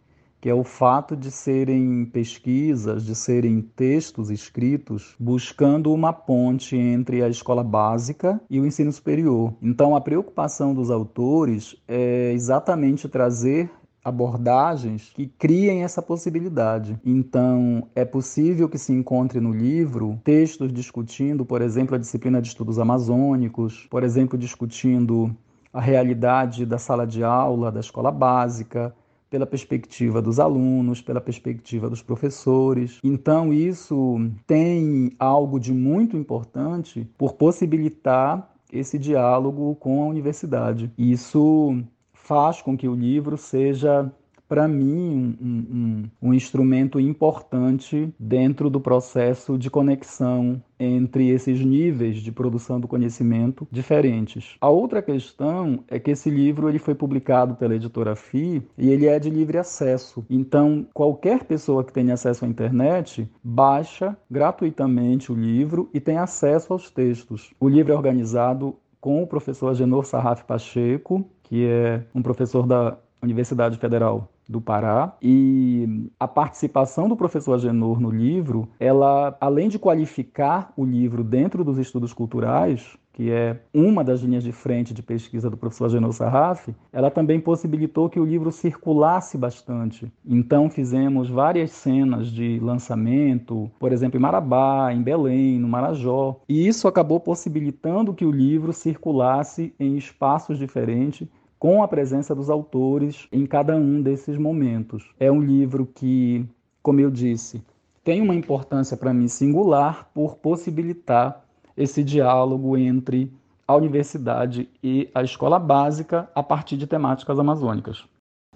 que 0.45 0.51
é 0.51 0.55
o 0.55 0.63
fato 0.63 1.17
de 1.17 1.31
serem 1.31 2.05
pesquisas, 2.05 3.03
de 3.03 3.15
serem 3.15 3.63
textos 3.63 4.29
escritos 4.29 5.17
buscando 5.19 5.91
uma 5.91 6.13
ponte 6.13 6.77
entre 6.77 7.23
a 7.23 7.31
escola 7.31 7.65
básica 7.65 8.39
e 8.51 8.61
o 8.61 8.67
ensino 8.67 8.93
superior. 8.93 9.55
Então, 9.63 9.97
a 9.97 10.03
preocupação 10.03 10.75
dos 10.75 10.91
autores 10.91 11.75
é 11.89 12.31
exatamente 12.35 13.09
trazer 13.09 13.71
abordagens 14.05 15.13
que 15.15 15.29
criem 15.29 15.83
essa 15.83 16.03
possibilidade. 16.03 17.01
Então, 17.03 17.89
é 17.95 18.05
possível 18.05 18.69
que 18.69 18.77
se 18.77 18.93
encontre 18.93 19.41
no 19.41 19.51
livro 19.51 20.21
textos 20.23 20.71
discutindo, 20.71 21.47
por 21.47 21.63
exemplo, 21.63 21.95
a 21.95 21.99
disciplina 21.99 22.43
de 22.43 22.49
estudos 22.49 22.79
amazônicos, 22.79 23.87
por 23.91 24.03
exemplo, 24.03 24.39
discutindo 24.39 25.35
a 25.73 25.81
realidade 25.81 26.67
da 26.67 26.77
sala 26.77 27.07
de 27.07 27.25
aula 27.25 27.73
da 27.73 27.81
escola 27.81 28.13
básica, 28.13 28.95
pela 29.35 29.47
perspectiva 29.47 30.23
dos 30.23 30.39
alunos, 30.39 31.01
pela 31.01 31.21
perspectiva 31.21 31.91
dos 31.91 32.01
professores. 32.01 33.01
Então, 33.03 33.53
isso 33.53 34.31
tem 34.47 35.11
algo 35.19 35.59
de 35.59 35.73
muito 35.73 36.17
importante 36.17 37.05
por 37.19 37.33
possibilitar 37.33 38.49
esse 38.73 38.97
diálogo 38.97 39.75
com 39.81 40.05
a 40.05 40.07
universidade. 40.07 40.89
Isso 40.97 41.83
faz 42.13 42.63
com 42.63 42.77
que 42.77 42.87
o 42.87 42.95
livro 42.95 43.37
seja 43.37 44.09
para 44.49 44.69
mim, 44.69 45.37
um, 45.41 45.47
um, 45.49 46.29
um, 46.29 46.35
instrumento 46.35 47.01
importante 47.01 48.13
dentro 48.19 48.69
do 48.69 48.81
processo 48.81 49.57
de 49.57 49.71
conexão 49.71 50.63
entre 50.79 51.29
esses 51.31 51.65
níveis 51.65 52.17
de 52.19 52.31
produção 52.31 52.79
do 52.79 52.87
conhecimento 52.87 53.67
diferentes. 53.71 54.57
A 54.61 54.69
outra 54.69 55.01
questão 55.01 55.83
é 55.89 55.99
que 55.99 56.11
esse 56.11 56.29
livro 56.29 56.69
ele 56.69 56.79
foi 56.79 56.95
publicado 56.95 57.55
pela 57.55 57.75
editora 57.75 58.15
FI 58.15 58.63
e 58.77 58.91
ele 58.91 59.07
é 59.07 59.19
de 59.19 59.31
livre 59.31 59.57
acesso. 59.57 60.25
Então, 60.29 60.87
qualquer 60.93 61.45
pessoa 61.45 61.83
que 61.83 61.93
tenha 61.93 62.15
acesso 62.15 62.45
à 62.45 62.49
internet 62.49 63.29
baixa 63.43 64.17
gratuitamente 64.31 65.33
o 65.33 65.35
livro 65.35 65.89
e 65.95 66.01
tem 66.01 66.19
acesso 66.19 66.73
aos 66.73 66.91
textos. 66.91 67.53
O 67.59 67.69
livro 67.69 67.93
é 67.93 67.97
organizado 67.97 68.77
com 69.01 69.23
o 69.23 69.27
professor 69.27 69.69
Agenor 69.69 70.05
Sarraf 70.05 70.45
Pacheco, 70.45 71.25
que 71.43 71.67
é 71.67 72.03
um 72.15 72.23
professor 72.23 72.67
da 72.67 72.97
Universidade 73.23 73.79
Federal 73.79 74.31
do 74.49 74.61
Pará 74.61 75.17
e 75.23 76.09
a 76.19 76.29
participação 76.29 77.09
do 77.09 77.17
professor 77.17 77.55
Agenor 77.55 78.01
no 78.01 78.11
livro, 78.11 78.69
ela 78.79 79.37
além 79.41 79.69
de 79.69 79.79
qualificar 79.79 80.73
o 80.77 80.85
livro 80.85 81.25
dentro 81.25 81.65
dos 81.65 81.79
estudos 81.79 82.13
culturais, 82.13 82.97
que 83.15 83.31
é 83.31 83.61
uma 83.73 84.03
das 84.03 84.21
linhas 84.21 84.43
de 84.43 84.51
frente 84.51 84.93
de 84.93 85.01
pesquisa 85.01 85.49
do 85.49 85.57
professor 85.57 85.87
Agenor 85.87 86.13
Sarraf, 86.13 86.69
ela 86.93 87.11
também 87.11 87.41
possibilitou 87.41 88.11
que 88.11 88.19
o 88.19 88.25
livro 88.25 88.51
circulasse 88.51 89.39
bastante. 89.39 90.13
Então 90.27 90.69
fizemos 90.69 91.31
várias 91.31 91.71
cenas 91.71 92.27
de 92.27 92.59
lançamento, 92.61 93.71
por 93.79 93.93
exemplo, 93.93 94.19
em 94.19 94.21
Marabá, 94.21 94.93
em 94.93 95.01
Belém, 95.01 95.61
no 95.61 95.69
Marajó, 95.69 96.41
e 96.49 96.67
isso 96.67 96.89
acabou 96.89 97.21
possibilitando 97.21 98.13
que 98.13 98.27
o 98.27 98.33
livro 98.33 98.73
circulasse 98.73 99.73
em 99.79 99.97
espaços 99.97 100.59
diferentes 100.59 101.29
com 101.59 101.83
a 101.83 101.89
presença 101.89 102.35
dos 102.35 102.51
autores 102.51 103.27
em 103.33 103.47
cada 103.47 103.77
um 103.77 104.03
desses 104.03 104.37
momentos. 104.37 105.11
É 105.19 105.31
um 105.31 105.41
livro 105.41 105.87
que, 105.87 106.47
como 106.83 107.01
eu 107.01 107.11
disse, 107.11 107.63
tem 108.03 108.21
uma 108.21 108.35
importância 108.35 108.97
para 108.97 109.15
mim 109.15 109.29
singular 109.29 110.11
por 110.13 110.37
possibilitar 110.37 111.45
esse 111.77 112.05
diálogo 112.05 112.77
entre 112.77 113.33
a 113.67 113.75
universidade 113.75 114.69
e 114.83 115.09
a 115.15 115.23
escola 115.23 115.59
básica 115.59 116.29
a 116.35 116.43
partir 116.43 116.77
de 116.77 116.87
temáticas 116.87 117.39
amazônicas. 117.39 118.05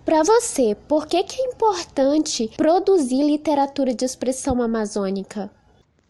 Para 0.04 0.22
você, 0.22 0.74
por 0.86 1.06
que, 1.06 1.22
que 1.22 1.40
é 1.40 1.46
importante 1.46 2.50
produzir 2.56 3.22
literatura 3.24 3.94
de 3.94 4.04
expressão 4.04 4.62
amazônica? 4.62 5.50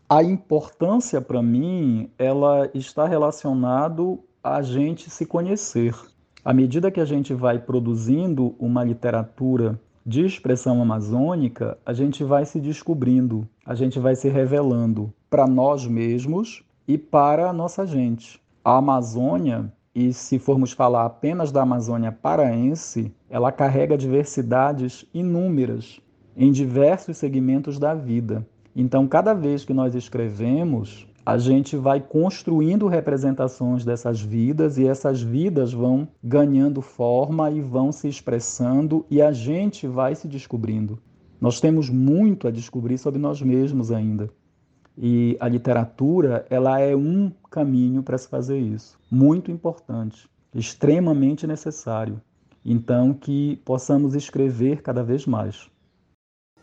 A 0.09 0.23
importância 0.23 1.21
para 1.21 1.43
mim, 1.43 2.11
ela 2.19 2.71
está 2.75 3.07
relacionado 3.07 4.21
a 4.43 4.63
gente 4.63 5.11
se 5.11 5.27
conhecer. 5.27 5.95
À 6.49 6.55
medida 6.55 6.91
que 6.91 6.99
a 6.99 7.05
gente 7.05 7.35
vai 7.35 7.59
produzindo 7.59 8.55
uma 8.59 8.83
literatura 8.83 9.79
de 10.07 10.25
expressão 10.25 10.81
amazônica, 10.81 11.77
a 11.85 11.93
gente 11.93 12.25
vai 12.25 12.47
se 12.47 12.59
descobrindo, 12.59 13.47
a 13.67 13.75
gente 13.75 13.99
vai 13.99 14.17
se 14.17 14.31
revelando 14.31 15.13
para 15.29 15.47
nós 15.47 15.87
mesmos 15.87 16.65
e 16.89 16.97
para 16.97 17.51
a 17.51 17.53
nossa 17.53 17.87
gente. 17.87 18.41
A 18.65 18.79
Amazônia, 18.79 19.71
e 19.95 20.11
se 20.11 20.39
formos 20.39 20.73
falar 20.73 21.05
apenas 21.05 21.53
da 21.53 21.61
Amazônia 21.61 22.11
paraense, 22.11 23.13
ela 23.29 23.53
carrega 23.53 23.99
diversidades 23.99 25.05
inúmeras 25.13 26.01
em 26.35 26.51
diversos 26.51 27.19
segmentos 27.19 27.79
da 27.79 27.93
vida. 27.93 28.43
Então, 28.75 29.07
cada 29.07 29.35
vez 29.35 29.67
que 29.67 29.75
nós 29.75 29.95
escrevemos, 29.95 31.07
a 31.29 31.37
gente 31.37 31.77
vai 31.77 32.01
construindo 32.01 32.89
representações 32.89 33.85
dessas 33.85 34.19
vidas 34.19 34.79
e 34.79 34.89
essas 34.89 35.21
vidas 35.21 35.75
vão 35.75 36.09
ganhando 36.25 36.81
forma 36.81 37.51
e 37.51 37.61
vão 37.61 37.93
se 37.93 38.09
expressando 38.09 39.05
e 39.11 39.21
a 39.21 39.31
gente 39.31 39.87
vai 39.87 40.15
se 40.15 40.27
descobrindo. 40.27 40.99
Nós 41.39 41.61
temos 41.61 41.91
muito 41.91 42.49
a 42.49 42.51
descobrir 42.51 42.97
sobre 42.97 43.21
nós 43.21 43.43
mesmos 43.43 43.93
ainda. 43.93 44.31
E 44.97 45.37
a 45.39 45.47
literatura, 45.47 46.47
ela 46.49 46.81
é 46.81 46.97
um 46.97 47.31
caminho 47.51 48.03
para 48.03 48.17
se 48.17 48.27
fazer 48.27 48.59
isso. 48.59 48.99
Muito 49.11 49.51
importante, 49.51 50.31
extremamente 50.55 51.47
necessário. 51.47 52.23
Então, 52.65 53.13
que 53.13 53.61
possamos 53.67 54.15
escrever 54.15 54.81
cada 54.81 55.03
vez 55.03 55.27
mais. 55.27 55.69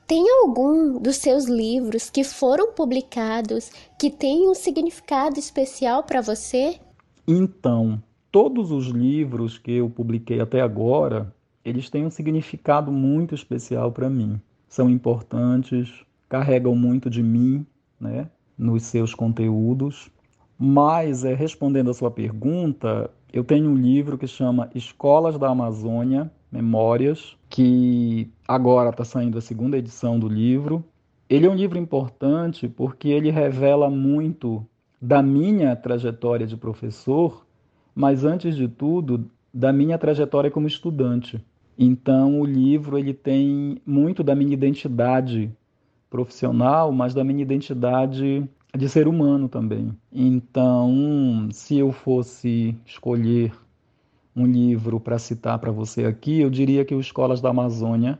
Tem 0.08 0.24
algum 0.44 1.00
dos 1.00 1.15
seus 1.15 1.46
livros 1.46 2.12
que 2.12 2.24
foram 2.24 2.74
publicados 2.74 3.72
que 3.98 4.12
tem 4.12 4.48
um 4.48 4.54
significado 4.54 5.39
especial 5.39 6.04
para 6.04 6.22
você? 6.22 6.80
Então, 7.28 8.00
todos 8.32 8.70
os 8.70 8.86
livros 8.86 9.58
que 9.58 9.72
eu 9.72 9.89
publiquei 9.89 10.39
até 10.39 10.62
agora, 10.62 11.34
eles 11.63 11.89
têm 11.89 12.06
um 12.06 12.12
significado 12.12 12.91
muito 12.91 13.34
especial 13.34 13.91
para 13.91 14.08
mim. 14.08 14.39
São 14.70 14.91
importantes, 14.91 15.91
carregam 16.30 16.76
muito 16.76 17.10
de 17.10 17.24
mim, 17.24 17.65
né, 18.00 18.30
nos 18.56 18.84
seus 18.84 19.15
conteúdos. 19.15 20.12
Mas, 20.56 21.26
é, 21.26 21.34
respondendo 21.34 21.89
a 21.89 21.96
sua 21.96 22.12
pergunta, 22.12 23.10
eu 23.34 23.44
tenho 23.44 23.72
um 23.72 23.76
livro 23.76 24.20
que 24.20 24.28
chama 24.28 24.70
Escolas 24.76 25.39
da 25.39 25.50
Amazônia, 25.50 26.32
Memórias, 26.56 27.36
que 27.50 28.32
agora 28.48 28.89
está 28.89 29.04
saindo 29.04 29.38
a 29.38 29.41
segunda 29.41 29.78
edição 29.78 30.18
do 30.18 30.30
livro. 30.30 30.84
Ele 31.30 31.46
é 31.46 31.50
um 31.50 31.56
livro 31.56 31.78
importante 31.78 32.70
porque 32.70 33.10
ele 33.10 33.30
revela 33.30 33.89
muito 33.89 34.65
da 35.02 35.22
minha 35.22 35.76
trajetória 35.76 36.48
de 36.48 36.56
professor, 36.56 37.46
mas 37.94 38.24
antes 38.24 38.56
de 38.56 38.68
tudo, 38.68 39.30
da 39.54 39.74
minha 39.74 39.98
trajetória 39.98 40.50
como 40.50 40.68
estudante. 40.68 41.44
Então, 41.78 42.39
o 42.39 42.46
livro 42.46 42.98
ele 42.98 43.13
tem 43.13 43.82
muito 43.86 44.24
da 44.24 44.34
minha 44.34 44.54
identidade 44.54 45.52
profissional, 46.10 46.91
mas 46.91 47.13
da 47.13 47.24
minha 47.24 47.41
identidade 47.41 48.48
de 48.78 48.89
ser 48.89 49.08
humano 49.08 49.50
também. 49.50 49.91
Então, 50.12 51.50
se 51.52 51.78
eu 51.78 51.91
fosse 51.91 52.76
escolher 52.86 53.52
um 54.36 54.45
livro 54.45 55.00
para 55.00 55.17
citar 55.17 55.58
para 55.60 55.71
você 55.71 56.06
aqui, 56.06 56.41
eu 56.41 56.50
diria 56.50 56.84
que 56.84 56.93
o 56.93 57.00
Escolas 57.00 57.39
da 57.39 57.50
Amazônia, 57.50 58.19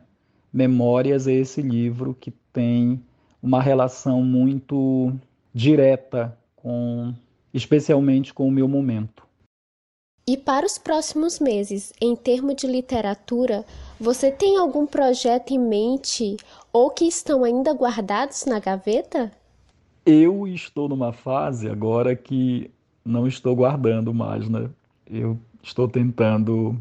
Memórias 0.52 1.28
é 1.28 1.34
esse 1.34 1.60
livro 1.60 2.16
que 2.18 2.30
tem 2.52 3.02
uma 3.42 3.60
relação 3.60 4.22
muito 4.22 5.12
direta 5.52 6.36
com, 6.54 7.12
especialmente 7.52 8.32
com 8.32 8.48
o 8.48 8.50
meu 8.50 8.66
momento. 8.66 9.26
E 10.26 10.36
para 10.36 10.66
os 10.66 10.78
próximos 10.78 11.38
meses, 11.38 11.92
em 12.00 12.16
termos 12.16 12.56
de 12.56 12.66
literatura, 12.66 13.64
você 14.00 14.30
tem 14.30 14.56
algum 14.56 14.86
projeto 14.86 15.52
em 15.52 15.58
mente 15.58 16.36
ou 16.72 16.90
que 16.90 17.04
estão 17.04 17.44
ainda 17.44 17.72
guardados 17.72 18.44
na 18.44 18.58
gaveta? 18.58 19.30
Eu 20.04 20.48
estou 20.48 20.88
numa 20.88 21.12
fase 21.12 21.68
agora 21.68 22.16
que 22.16 22.70
não 23.04 23.26
estou 23.28 23.54
guardando 23.54 24.12
mais, 24.12 24.48
né? 24.48 24.68
Eu 25.06 25.38
estou 25.66 25.88
tentando 25.88 26.78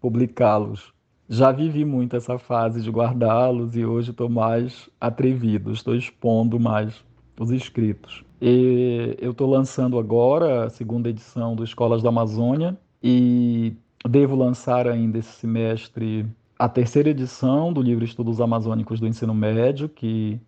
publicá-los. 0.00 0.92
Já 1.28 1.52
vivi 1.52 1.84
muito 1.84 2.16
essa 2.16 2.38
fase 2.38 2.80
de 2.80 2.90
guardá-los 2.90 3.76
e 3.76 3.84
hoje 3.84 4.10
estou 4.10 4.28
mais 4.28 4.88
atrevido, 5.00 5.72
estou 5.72 5.94
expondo 5.94 6.58
mais 6.58 7.04
os 7.38 7.50
escritos. 7.50 8.24
E 8.40 9.16
eu 9.20 9.32
estou 9.32 9.48
lançando 9.48 9.98
agora 9.98 10.64
a 10.64 10.70
segunda 10.70 11.08
edição 11.08 11.54
do 11.54 11.64
Escolas 11.64 12.02
da 12.02 12.08
Amazônia 12.08 12.76
e 13.02 13.74
devo 14.08 14.34
lançar 14.34 14.86
ainda 14.86 15.18
esse 15.18 15.32
semestre 15.32 16.26
a 16.58 16.68
terceira 16.68 17.10
edição 17.10 17.72
do 17.72 17.82
livro 17.82 18.04
Estudos 18.04 18.40
Amazônicos 18.40 19.00
do 19.00 19.06
Ensino 19.06 19.34
Médio, 19.34 19.88
que 19.88 20.40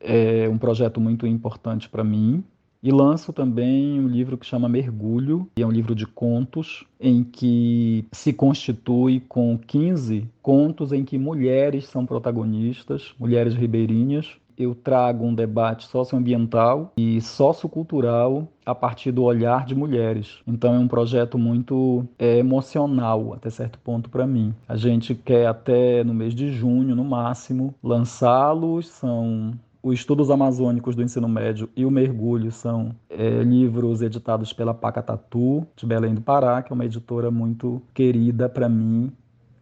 é 0.00 0.48
um 0.48 0.58
projeto 0.58 1.00
muito 1.00 1.26
importante 1.26 1.88
para 1.88 2.04
mim. 2.04 2.44
E 2.82 2.90
lanço 2.90 3.32
também 3.32 3.98
um 3.98 4.08
livro 4.08 4.38
que 4.38 4.46
chama 4.46 4.68
Mergulho, 4.68 5.48
que 5.56 5.62
é 5.62 5.66
um 5.66 5.70
livro 5.70 5.94
de 5.94 6.06
contos, 6.06 6.84
em 7.00 7.24
que 7.24 8.06
se 8.12 8.32
constitui 8.32 9.20
com 9.20 9.58
15 9.58 10.28
contos 10.42 10.92
em 10.92 11.04
que 11.04 11.18
mulheres 11.18 11.86
são 11.86 12.06
protagonistas, 12.06 13.14
mulheres 13.18 13.54
ribeirinhas. 13.54 14.36
Eu 14.56 14.74
trago 14.74 15.24
um 15.24 15.34
debate 15.34 15.86
socioambiental 15.86 16.92
e 16.96 17.20
sociocultural 17.20 18.48
a 18.64 18.74
partir 18.74 19.12
do 19.12 19.22
olhar 19.22 19.66
de 19.66 19.74
mulheres. 19.74 20.38
Então 20.46 20.74
é 20.74 20.78
um 20.78 20.88
projeto 20.88 21.36
muito 21.36 22.06
é, 22.18 22.38
emocional 22.38 23.34
até 23.34 23.50
certo 23.50 23.78
ponto 23.78 24.08
para 24.08 24.26
mim. 24.26 24.54
A 24.66 24.76
gente 24.76 25.14
quer 25.14 25.46
até 25.46 26.02
no 26.02 26.14
mês 26.14 26.34
de 26.34 26.50
junho, 26.50 26.96
no 26.96 27.04
máximo, 27.04 27.74
lançá-los. 27.82 28.88
São 28.88 29.52
os 29.86 30.00
Estudos 30.00 30.32
Amazônicos 30.32 30.96
do 30.96 31.02
Ensino 31.02 31.28
Médio 31.28 31.68
e 31.76 31.84
o 31.84 31.90
Mergulho 31.92 32.50
são 32.50 32.92
é, 33.08 33.44
livros 33.44 34.02
editados 34.02 34.52
pela 34.52 34.74
Pacatatu, 34.74 35.64
de 35.76 35.86
Belém 35.86 36.12
do 36.12 36.20
Pará, 36.20 36.60
que 36.60 36.72
é 36.72 36.74
uma 36.74 36.84
editora 36.84 37.30
muito 37.30 37.80
querida 37.94 38.48
para 38.48 38.68
mim, 38.68 39.12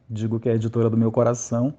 digo 0.09 0.41
que 0.41 0.49
é 0.49 0.53
a 0.53 0.55
editora 0.55 0.89
do 0.89 0.97
meu 0.97 1.13
coração, 1.13 1.75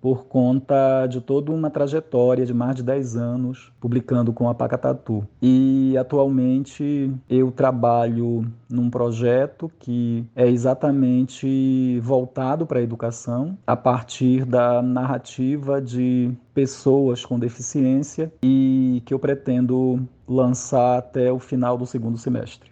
por 0.00 0.24
conta 0.24 1.06
de 1.06 1.20
toda 1.20 1.52
uma 1.52 1.70
trajetória 1.70 2.46
de 2.46 2.54
mais 2.54 2.76
de 2.76 2.82
10 2.82 3.16
anos 3.16 3.72
publicando 3.80 4.32
com 4.32 4.48
a 4.48 4.54
Pacatatu. 4.54 5.26
E 5.40 5.96
atualmente 5.98 7.12
eu 7.28 7.50
trabalho 7.50 8.44
num 8.68 8.90
projeto 8.90 9.70
que 9.78 10.24
é 10.34 10.46
exatamente 10.46 12.00
voltado 12.00 12.66
para 12.66 12.78
a 12.78 12.82
educação, 12.82 13.56
a 13.66 13.76
partir 13.76 14.44
da 14.44 14.82
narrativa 14.82 15.80
de 15.80 16.30
pessoas 16.54 17.24
com 17.24 17.38
deficiência 17.38 18.32
e 18.42 19.02
que 19.04 19.14
eu 19.14 19.18
pretendo 19.18 20.00
lançar 20.26 20.98
até 20.98 21.32
o 21.32 21.38
final 21.38 21.76
do 21.78 21.86
segundo 21.86 22.18
semestre. 22.18 22.70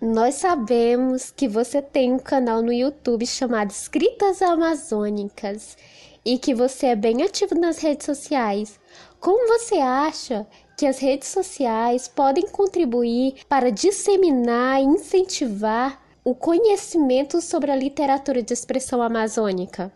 Nós 0.00 0.36
sabemos 0.36 1.32
que 1.32 1.48
você 1.48 1.82
tem 1.82 2.12
um 2.12 2.20
canal 2.20 2.62
no 2.62 2.72
YouTube 2.72 3.26
chamado 3.26 3.70
Escritas 3.70 4.40
Amazônicas 4.40 5.76
e 6.24 6.38
que 6.38 6.54
você 6.54 6.86
é 6.86 6.96
bem 6.96 7.22
ativo 7.22 7.54
nas 7.54 7.78
redes 7.78 8.06
sociais. 8.06 8.78
Como 9.20 9.48
você 9.48 9.76
acha 9.76 10.46
que 10.76 10.86
as 10.86 10.98
redes 10.98 11.28
sociais 11.28 12.06
podem 12.06 12.46
contribuir 12.48 13.34
para 13.48 13.70
disseminar 13.70 14.80
e 14.80 14.84
incentivar 14.84 16.00
o 16.24 16.34
conhecimento 16.34 17.40
sobre 17.40 17.70
a 17.70 17.76
literatura 17.76 18.42
de 18.42 18.52
expressão 18.52 19.02
amazônica? 19.02 19.92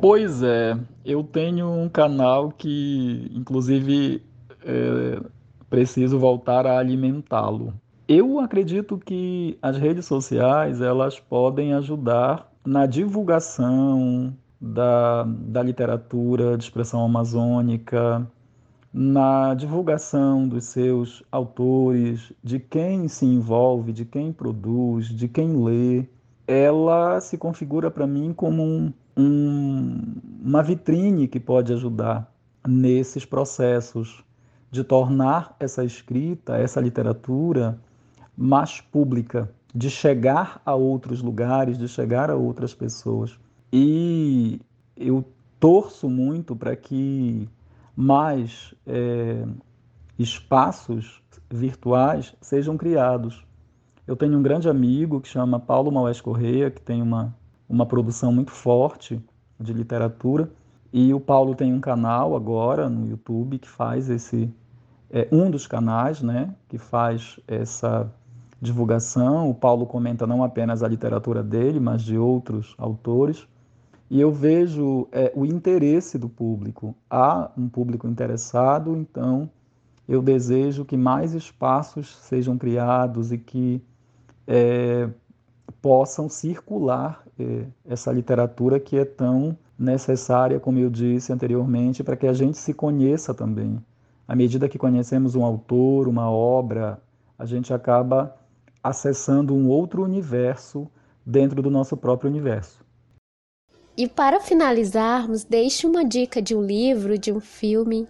Pois 0.00 0.42
é, 0.42 0.78
eu 1.04 1.24
tenho 1.24 1.68
um 1.68 1.88
canal 1.88 2.50
que, 2.50 3.30
inclusive, 3.34 4.22
é, 4.64 5.20
preciso 5.68 6.18
voltar 6.18 6.66
a 6.66 6.78
alimentá-lo. 6.78 7.74
Eu 8.06 8.38
acredito 8.38 8.96
que 8.96 9.58
as 9.60 9.76
redes 9.76 10.06
sociais 10.06 10.80
elas 10.80 11.20
podem 11.20 11.74
ajudar 11.74 12.50
na 12.64 12.86
divulgação 12.86 14.34
da, 14.60 15.24
da 15.24 15.62
literatura 15.62 16.56
de 16.56 16.64
expressão 16.64 17.04
amazônica, 17.04 18.26
na 18.92 19.54
divulgação 19.54 20.48
dos 20.48 20.64
seus 20.64 21.22
autores, 21.30 22.32
de 22.42 22.58
quem 22.58 23.06
se 23.06 23.24
envolve, 23.24 23.92
de 23.92 24.04
quem 24.04 24.32
produz, 24.32 25.08
de 25.08 25.28
quem 25.28 25.62
lê, 25.62 26.06
ela 26.46 27.20
se 27.20 27.36
configura 27.36 27.90
para 27.90 28.06
mim 28.06 28.32
como 28.32 28.62
um, 28.62 28.92
um, 29.16 30.02
uma 30.42 30.62
vitrine 30.62 31.28
que 31.28 31.38
pode 31.38 31.72
ajudar 31.72 32.32
nesses 32.66 33.24
processos 33.24 34.24
de 34.70 34.82
tornar 34.82 35.54
essa 35.60 35.84
escrita, 35.84 36.56
essa 36.56 36.80
literatura 36.80 37.78
mais 38.36 38.80
pública, 38.80 39.50
de 39.74 39.90
chegar 39.90 40.60
a 40.64 40.74
outros 40.74 41.22
lugares, 41.22 41.76
de 41.76 41.88
chegar 41.88 42.30
a 42.30 42.36
outras 42.36 42.72
pessoas. 42.72 43.38
E 43.72 44.60
eu 44.96 45.24
torço 45.60 46.08
muito 46.08 46.56
para 46.56 46.74
que 46.76 47.48
mais 47.94 48.74
é, 48.86 49.44
espaços 50.18 51.22
virtuais 51.50 52.34
sejam 52.40 52.76
criados. 52.76 53.44
Eu 54.06 54.16
tenho 54.16 54.38
um 54.38 54.42
grande 54.42 54.68
amigo 54.68 55.20
que 55.20 55.28
chama 55.28 55.60
Paulo 55.60 55.92
Maués 55.92 56.20
Correia, 56.20 56.70
que 56.70 56.80
tem 56.80 57.02
uma, 57.02 57.34
uma 57.68 57.84
produção 57.84 58.32
muito 58.32 58.50
forte 58.50 59.20
de 59.60 59.72
literatura, 59.72 60.50
e 60.92 61.12
o 61.12 61.20
Paulo 61.20 61.54
tem 61.54 61.74
um 61.74 61.80
canal 61.80 62.34
agora 62.34 62.88
no 62.88 63.06
YouTube 63.06 63.58
que 63.58 63.68
faz 63.68 64.08
esse 64.08 64.50
é 65.10 65.26
um 65.32 65.50
dos 65.50 65.66
canais, 65.66 66.20
né, 66.20 66.54
que 66.68 66.76
faz 66.76 67.40
essa 67.46 68.12
divulgação. 68.60 69.48
O 69.48 69.54
Paulo 69.54 69.86
comenta 69.86 70.26
não 70.26 70.44
apenas 70.44 70.82
a 70.82 70.88
literatura 70.88 71.42
dele, 71.42 71.80
mas 71.80 72.02
de 72.02 72.18
outros 72.18 72.74
autores. 72.76 73.46
E 74.10 74.20
eu 74.20 74.32
vejo 74.32 75.06
é, 75.12 75.30
o 75.34 75.44
interesse 75.44 76.16
do 76.18 76.28
público. 76.28 76.94
Há 77.10 77.50
um 77.56 77.68
público 77.68 78.08
interessado, 78.08 78.96
então 78.96 79.50
eu 80.08 80.22
desejo 80.22 80.84
que 80.84 80.96
mais 80.96 81.34
espaços 81.34 82.16
sejam 82.22 82.56
criados 82.56 83.30
e 83.30 83.38
que 83.38 83.82
é, 84.46 85.10
possam 85.82 86.28
circular 86.28 87.22
é, 87.38 87.66
essa 87.84 88.10
literatura 88.10 88.80
que 88.80 88.96
é 88.96 89.04
tão 89.04 89.56
necessária, 89.78 90.58
como 90.58 90.78
eu 90.78 90.88
disse 90.88 91.32
anteriormente, 91.32 92.02
para 92.02 92.16
que 92.16 92.26
a 92.26 92.32
gente 92.32 92.56
se 92.56 92.72
conheça 92.72 93.34
também. 93.34 93.78
À 94.26 94.34
medida 94.34 94.68
que 94.68 94.78
conhecemos 94.78 95.34
um 95.34 95.44
autor, 95.44 96.08
uma 96.08 96.30
obra, 96.30 97.00
a 97.38 97.44
gente 97.44 97.72
acaba 97.72 98.34
acessando 98.82 99.54
um 99.54 99.68
outro 99.68 100.02
universo 100.02 100.90
dentro 101.24 101.60
do 101.60 101.70
nosso 101.70 101.96
próprio 101.96 102.30
universo. 102.30 102.87
E 103.98 104.06
para 104.06 104.38
finalizarmos, 104.38 105.42
deixe 105.42 105.84
uma 105.84 106.04
dica 106.04 106.40
de 106.40 106.54
um 106.54 106.62
livro, 106.62 107.18
de 107.18 107.32
um 107.32 107.40
filme. 107.40 108.06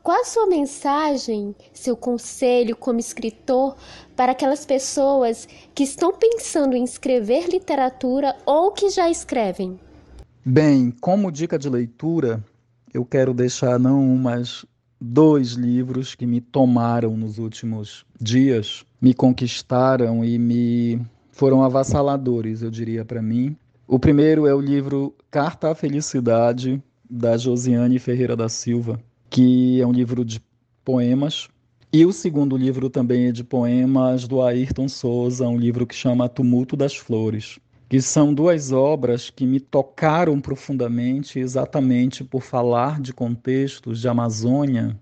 Qual 0.00 0.20
a 0.20 0.24
sua 0.24 0.46
mensagem, 0.46 1.52
seu 1.72 1.96
conselho 1.96 2.76
como 2.76 3.00
escritor 3.00 3.74
para 4.14 4.30
aquelas 4.30 4.64
pessoas 4.64 5.48
que 5.74 5.82
estão 5.82 6.12
pensando 6.12 6.76
em 6.76 6.84
escrever 6.84 7.48
literatura 7.48 8.36
ou 8.46 8.70
que 8.70 8.88
já 8.88 9.10
escrevem? 9.10 9.80
Bem, 10.44 10.92
como 11.00 11.32
dica 11.32 11.58
de 11.58 11.68
leitura, 11.68 12.40
eu 12.94 13.04
quero 13.04 13.34
deixar 13.34 13.80
não 13.80 13.98
um, 13.98 14.16
mas 14.16 14.64
dois 15.00 15.54
livros 15.54 16.14
que 16.14 16.24
me 16.24 16.40
tomaram 16.40 17.16
nos 17.16 17.38
últimos 17.38 18.06
dias, 18.20 18.84
me 19.00 19.12
conquistaram 19.12 20.24
e 20.24 20.38
me 20.38 21.04
foram 21.32 21.64
avassaladores, 21.64 22.62
eu 22.62 22.70
diria 22.70 23.04
para 23.04 23.20
mim. 23.20 23.56
O 23.92 23.98
primeiro 23.98 24.46
é 24.46 24.54
o 24.54 24.58
livro 24.58 25.14
Carta 25.30 25.70
à 25.70 25.74
Felicidade, 25.74 26.82
da 27.10 27.36
Josiane 27.36 27.98
Ferreira 27.98 28.34
da 28.34 28.48
Silva, 28.48 28.98
que 29.28 29.82
é 29.82 29.86
um 29.86 29.92
livro 29.92 30.24
de 30.24 30.40
poemas. 30.82 31.46
E 31.92 32.06
o 32.06 32.10
segundo 32.10 32.56
livro 32.56 32.88
também 32.88 33.26
é 33.26 33.32
de 33.32 33.44
poemas 33.44 34.26
do 34.26 34.40
Ayrton 34.40 34.88
Souza, 34.88 35.46
um 35.46 35.58
livro 35.58 35.86
que 35.86 35.94
chama 35.94 36.26
Tumulto 36.26 36.74
das 36.74 36.96
Flores, 36.96 37.58
que 37.86 38.00
são 38.00 38.32
duas 38.32 38.72
obras 38.72 39.28
que 39.28 39.44
me 39.44 39.60
tocaram 39.60 40.40
profundamente 40.40 41.38
exatamente 41.38 42.24
por 42.24 42.40
falar 42.40 42.98
de 42.98 43.12
contextos 43.12 44.00
de 44.00 44.08
Amazônia 44.08 44.98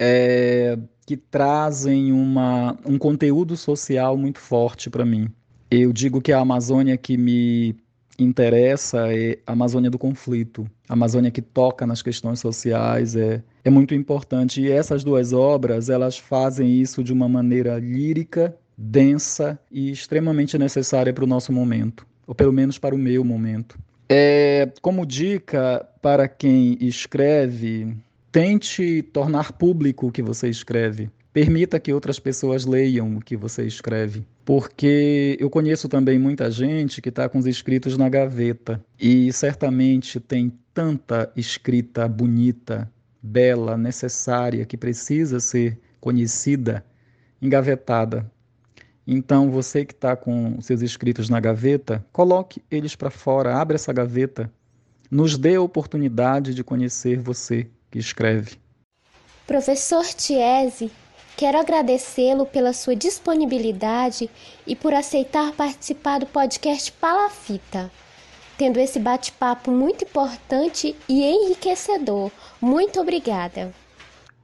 é, 0.00 0.76
que 1.06 1.16
trazem 1.16 2.12
uma, 2.12 2.76
um 2.84 2.98
conteúdo 2.98 3.56
social 3.56 4.16
muito 4.16 4.40
forte 4.40 4.90
para 4.90 5.04
mim. 5.04 5.30
Eu 5.70 5.92
digo 5.92 6.20
que 6.20 6.32
a 6.32 6.40
Amazônia 6.40 6.96
que 6.96 7.16
me 7.16 7.83
interessa 8.18 9.12
é 9.12 9.38
a 9.46 9.52
Amazônia 9.52 9.90
do 9.90 9.98
conflito, 9.98 10.66
a 10.88 10.92
Amazônia 10.92 11.30
que 11.30 11.42
toca 11.42 11.86
nas 11.86 12.02
questões 12.02 12.40
sociais 12.40 13.16
é, 13.16 13.42
é 13.64 13.70
muito 13.70 13.94
importante. 13.94 14.60
E 14.60 14.70
essas 14.70 15.02
duas 15.02 15.32
obras, 15.32 15.88
elas 15.88 16.18
fazem 16.18 16.80
isso 16.80 17.02
de 17.02 17.12
uma 17.12 17.28
maneira 17.28 17.78
lírica, 17.78 18.56
densa 18.76 19.58
e 19.70 19.90
extremamente 19.90 20.58
necessária 20.58 21.12
para 21.12 21.24
o 21.24 21.28
nosso 21.28 21.52
momento, 21.52 22.06
ou 22.26 22.34
pelo 22.34 22.52
menos 22.52 22.78
para 22.78 22.94
o 22.94 22.98
meu 22.98 23.24
momento. 23.24 23.78
É, 24.08 24.70
como 24.82 25.06
dica 25.06 25.86
para 26.02 26.28
quem 26.28 26.76
escreve, 26.80 27.96
tente 28.30 29.02
tornar 29.12 29.52
público 29.52 30.08
o 30.08 30.12
que 30.12 30.22
você 30.22 30.48
escreve. 30.48 31.08
Permita 31.32 31.80
que 31.80 31.92
outras 31.92 32.18
pessoas 32.18 32.64
leiam 32.66 33.16
o 33.16 33.20
que 33.20 33.36
você 33.36 33.64
escreve. 33.64 34.24
Porque 34.44 35.38
eu 35.40 35.48
conheço 35.48 35.88
também 35.88 36.18
muita 36.18 36.50
gente 36.50 37.00
que 37.00 37.08
está 37.08 37.28
com 37.28 37.38
os 37.38 37.46
escritos 37.46 37.96
na 37.96 38.08
gaveta 38.08 38.84
e 39.00 39.32
certamente 39.32 40.20
tem 40.20 40.52
tanta 40.74 41.32
escrita 41.34 42.06
bonita, 42.06 42.90
bela, 43.22 43.76
necessária, 43.78 44.66
que 44.66 44.76
precisa 44.76 45.40
ser 45.40 45.78
conhecida, 45.98 46.84
engavetada. 47.40 48.30
Então, 49.06 49.50
você 49.50 49.84
que 49.84 49.94
está 49.94 50.14
com 50.14 50.60
seus 50.60 50.82
escritos 50.82 51.30
na 51.30 51.40
gaveta, 51.40 52.04
coloque 52.12 52.62
eles 52.70 52.94
para 52.94 53.10
fora, 53.10 53.56
abra 53.56 53.76
essa 53.76 53.92
gaveta, 53.92 54.50
nos 55.10 55.38
dê 55.38 55.54
a 55.54 55.62
oportunidade 55.62 56.54
de 56.54 56.64
conhecer 56.64 57.18
você 57.18 57.66
que 57.90 57.98
escreve. 57.98 58.56
Professor 59.46 60.04
Tiese, 60.04 60.90
Quero 61.36 61.58
agradecê-lo 61.58 62.46
pela 62.46 62.72
sua 62.72 62.94
disponibilidade 62.94 64.30
e 64.64 64.76
por 64.76 64.94
aceitar 64.94 65.52
participar 65.52 66.20
do 66.20 66.26
podcast 66.26 66.92
Palafita, 66.92 67.90
tendo 68.56 68.78
esse 68.78 69.00
bate-papo 69.00 69.72
muito 69.72 70.04
importante 70.04 70.94
e 71.08 71.24
enriquecedor. 71.24 72.30
Muito 72.60 73.00
obrigada. 73.00 73.72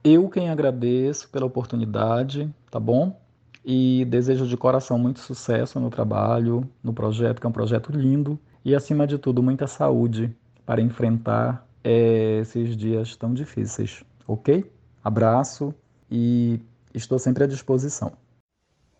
Eu 0.03 0.27
quem 0.27 0.49
agradeço 0.49 1.29
pela 1.29 1.45
oportunidade, 1.45 2.49
tá 2.69 2.79
bom? 2.79 3.17
E 3.63 4.03
desejo 4.05 4.45
de 4.45 4.57
coração 4.57 4.99
muito 4.99 5.21
sucesso 5.21 5.79
no 5.79 5.89
trabalho, 5.89 6.69
no 6.83 6.91
projeto, 6.91 7.39
que 7.39 7.45
é 7.45 7.49
um 7.49 7.53
projeto 7.53 7.91
lindo, 7.93 8.37
e 8.65 8.75
acima 8.75 9.07
de 9.07 9.17
tudo, 9.17 9.41
muita 9.41 9.65
saúde 9.65 10.35
para 10.65 10.81
enfrentar 10.81 11.65
é, 11.83 12.39
esses 12.41 12.75
dias 12.75 13.15
tão 13.15 13.33
difíceis, 13.33 14.03
ok? 14.27 14.69
Abraço 15.03 15.73
e 16.11 16.59
estou 16.93 17.19
sempre 17.19 17.43
à 17.43 17.47
disposição. 17.47 18.11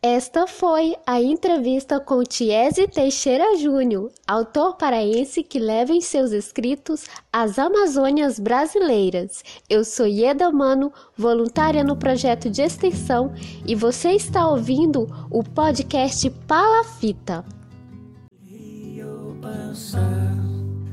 Esta 0.03 0.47
foi 0.47 0.95
a 1.05 1.21
entrevista 1.21 1.99
com 1.99 2.23
Tiese 2.23 2.87
Teixeira 2.87 3.55
Júnior, 3.55 4.11
autor 4.27 4.75
paraense 4.75 5.43
que 5.43 5.59
leva 5.59 5.93
em 5.93 6.01
seus 6.01 6.31
escritos 6.31 7.05
as 7.31 7.59
Amazônias 7.59 8.39
brasileiras. 8.39 9.43
Eu 9.69 9.85
sou 9.85 10.07
Ieda 10.07 10.51
Mano, 10.51 10.91
voluntária 11.15 11.83
no 11.83 11.95
projeto 11.95 12.49
de 12.49 12.63
extensão, 12.63 13.31
e 13.63 13.75
você 13.75 14.13
está 14.13 14.47
ouvindo 14.47 15.07
o 15.29 15.43
podcast 15.43 16.27
Palafita. 16.47 17.45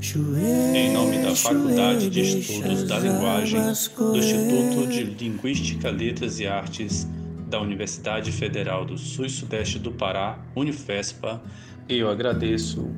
Em 0.01 0.93
nome 0.93 1.17
da 1.17 1.35
Faculdade 1.35 2.09
de 2.09 2.21
Estudos 2.21 2.83
da 2.83 2.97
Linguagem 2.99 3.59
do 3.59 4.17
Instituto 4.17 4.87
de 4.87 5.03
Linguística, 5.03 5.89
Letras 5.89 6.39
e 6.39 6.47
Artes 6.47 7.05
da 7.49 7.59
Universidade 7.59 8.31
Federal 8.31 8.85
do 8.85 8.97
Sul 8.97 9.25
e 9.25 9.29
Sudeste 9.29 9.77
do 9.77 9.91
Pará, 9.91 10.39
Unifespa, 10.55 11.43
eu 11.89 12.09
agradeço 12.09 12.89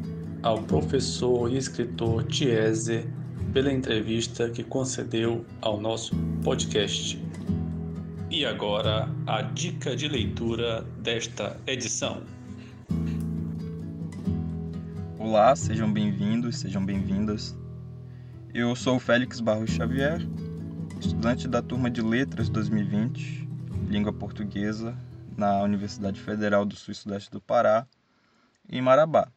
ao 0.44 0.62
professor 0.62 1.52
e 1.52 1.58
escritor 1.58 2.24
Tiese 2.26 3.08
pela 3.52 3.74
entrevista 3.74 4.52
que 4.52 4.64
concedeu 4.64 5.44
ao 5.60 5.82
nosso 5.82 6.16
podcast. 6.44 7.20
E 8.30 8.46
agora 8.46 9.10
a 9.26 9.42
dica 9.42 9.96
de 9.96 10.08
leitura 10.08 10.86
desta 11.00 11.60
edição. 11.66 12.22
Olá, 15.34 15.56
sejam 15.56 15.89
bem-vindos, 15.89 16.58
sejam 16.58 16.86
bem-vindas. 16.86 17.58
Eu 18.54 18.76
sou 18.76 18.98
o 18.98 19.00
Félix 19.00 19.39
Barros 19.39 19.72
Xavier, 19.72 20.20
estudante 21.00 21.48
da 21.48 21.62
turma 21.62 21.89
de 21.89 22.02
Letras 22.02 22.50
2020 22.50 23.48
língua 23.88 24.12
portuguesa 24.12 24.94
na 25.38 25.62
Universidade 25.62 26.20
Federal 26.20 26.65
do 26.65 26.76
Sul 26.76 26.91
e 26.91 26.96
Sudeste 26.96 27.32
do 27.32 27.39
Pará, 27.39 27.88
em 28.67 28.82
Marabá. 28.82 29.32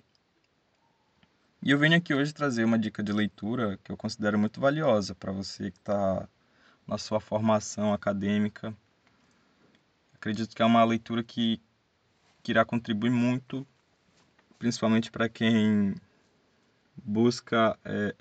E 1.63 1.71
eu 1.71 1.79
venho 1.79 1.97
aqui 1.97 2.13
hoje 2.13 2.35
trazer 2.35 2.65
uma 2.65 2.77
dica 2.77 3.01
de 3.01 3.13
leitura 3.13 3.79
que 3.85 3.93
eu 3.93 3.97
considero 3.97 4.37
muito 4.37 4.61
valiosa 4.61 5.15
para 5.15 5.31
você 5.31 5.71
que 5.71 5.79
está 5.79 6.29
na 6.89 6.99
sua 6.99 7.21
formação 7.21 7.95
acadêmica. 7.95 8.77
Acredito 10.13 10.57
que 10.57 10.61
é 10.61 10.67
uma 10.67 10.83
leitura 10.83 11.23
que, 11.23 11.63
que 12.43 12.51
irá 12.51 12.65
contribuir 12.65 13.11
muito, 13.11 13.65
principalmente 14.59 15.11
para 15.11 15.29
quem 15.29 15.95
busca 16.97 17.79
é, 17.85 18.15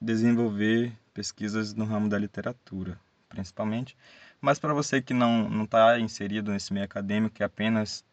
desenvolver 0.00 0.92
pesquisas 1.12 1.74
no 1.74 1.84
ramo 1.84 2.08
da 2.08 2.18
literatura, 2.18 2.98
principalmente. 3.28 3.96
Mas 4.40 4.58
para 4.58 4.74
você 4.74 5.00
que 5.00 5.14
não 5.14 5.64
está 5.64 5.98
inserido 5.98 6.52
nesse 6.52 6.72
meio 6.72 6.84
acadêmico, 6.84 7.36
que 7.36 7.44
apenas 7.44 8.04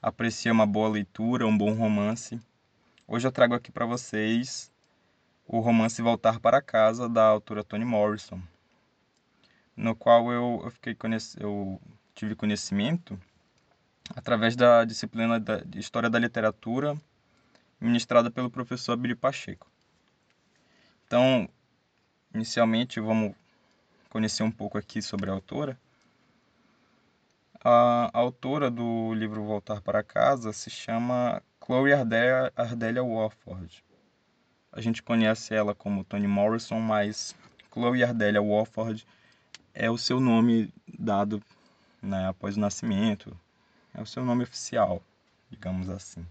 aprecia 0.00 0.52
uma 0.52 0.66
boa 0.66 0.88
leitura, 0.88 1.46
um 1.46 1.56
bom 1.56 1.74
romance, 1.74 2.40
hoje 3.06 3.26
eu 3.26 3.32
trago 3.32 3.54
aqui 3.54 3.72
para 3.72 3.86
vocês 3.86 4.70
o 5.46 5.60
romance 5.60 6.00
Voltar 6.00 6.40
para 6.40 6.62
Casa, 6.62 7.08
da 7.08 7.24
autora 7.24 7.62
Toni 7.62 7.84
Morrison, 7.84 8.40
no 9.76 9.94
qual 9.94 10.32
eu, 10.32 10.62
eu, 10.64 10.70
fiquei 10.70 10.96
eu 11.38 11.80
tive 12.14 12.34
conhecimento 12.34 13.18
através 14.14 14.56
da 14.56 14.84
disciplina 14.84 15.38
de 15.40 15.78
História 15.78 16.08
da 16.08 16.18
Literatura 16.18 16.96
ministrada 17.80 18.30
pelo 18.30 18.50
professor 18.50 18.96
Billy 18.96 19.14
Pacheco. 19.14 19.70
Então, 21.06 21.48
inicialmente, 22.34 23.00
vamos 23.00 23.34
conhecer 24.08 24.42
um 24.42 24.50
pouco 24.50 24.78
aqui 24.78 25.02
sobre 25.02 25.30
a 25.30 25.32
autora. 25.32 25.78
A 27.62 28.10
autora 28.12 28.70
do 28.70 29.14
livro 29.14 29.42
Voltar 29.42 29.80
para 29.80 30.02
Casa 30.02 30.52
se 30.52 30.68
chama 30.70 31.42
Chloe 31.64 31.92
Ardella, 31.92 32.52
Ardella 32.54 33.02
Warford. 33.02 33.82
A 34.70 34.80
gente 34.80 35.02
conhece 35.02 35.54
ela 35.54 35.74
como 35.74 36.04
Toni 36.04 36.26
Morrison, 36.26 36.80
mas 36.80 37.34
Chloe 37.72 38.04
Ardella 38.04 38.42
Warford 38.42 39.06
é 39.72 39.90
o 39.90 39.96
seu 39.96 40.20
nome 40.20 40.72
dado 40.86 41.42
né, 42.02 42.28
após 42.28 42.56
o 42.56 42.60
nascimento, 42.60 43.36
é 43.94 44.02
o 44.02 44.06
seu 44.06 44.24
nome 44.24 44.44
oficial, 44.44 45.02
digamos 45.50 45.88
assim. 45.88 46.26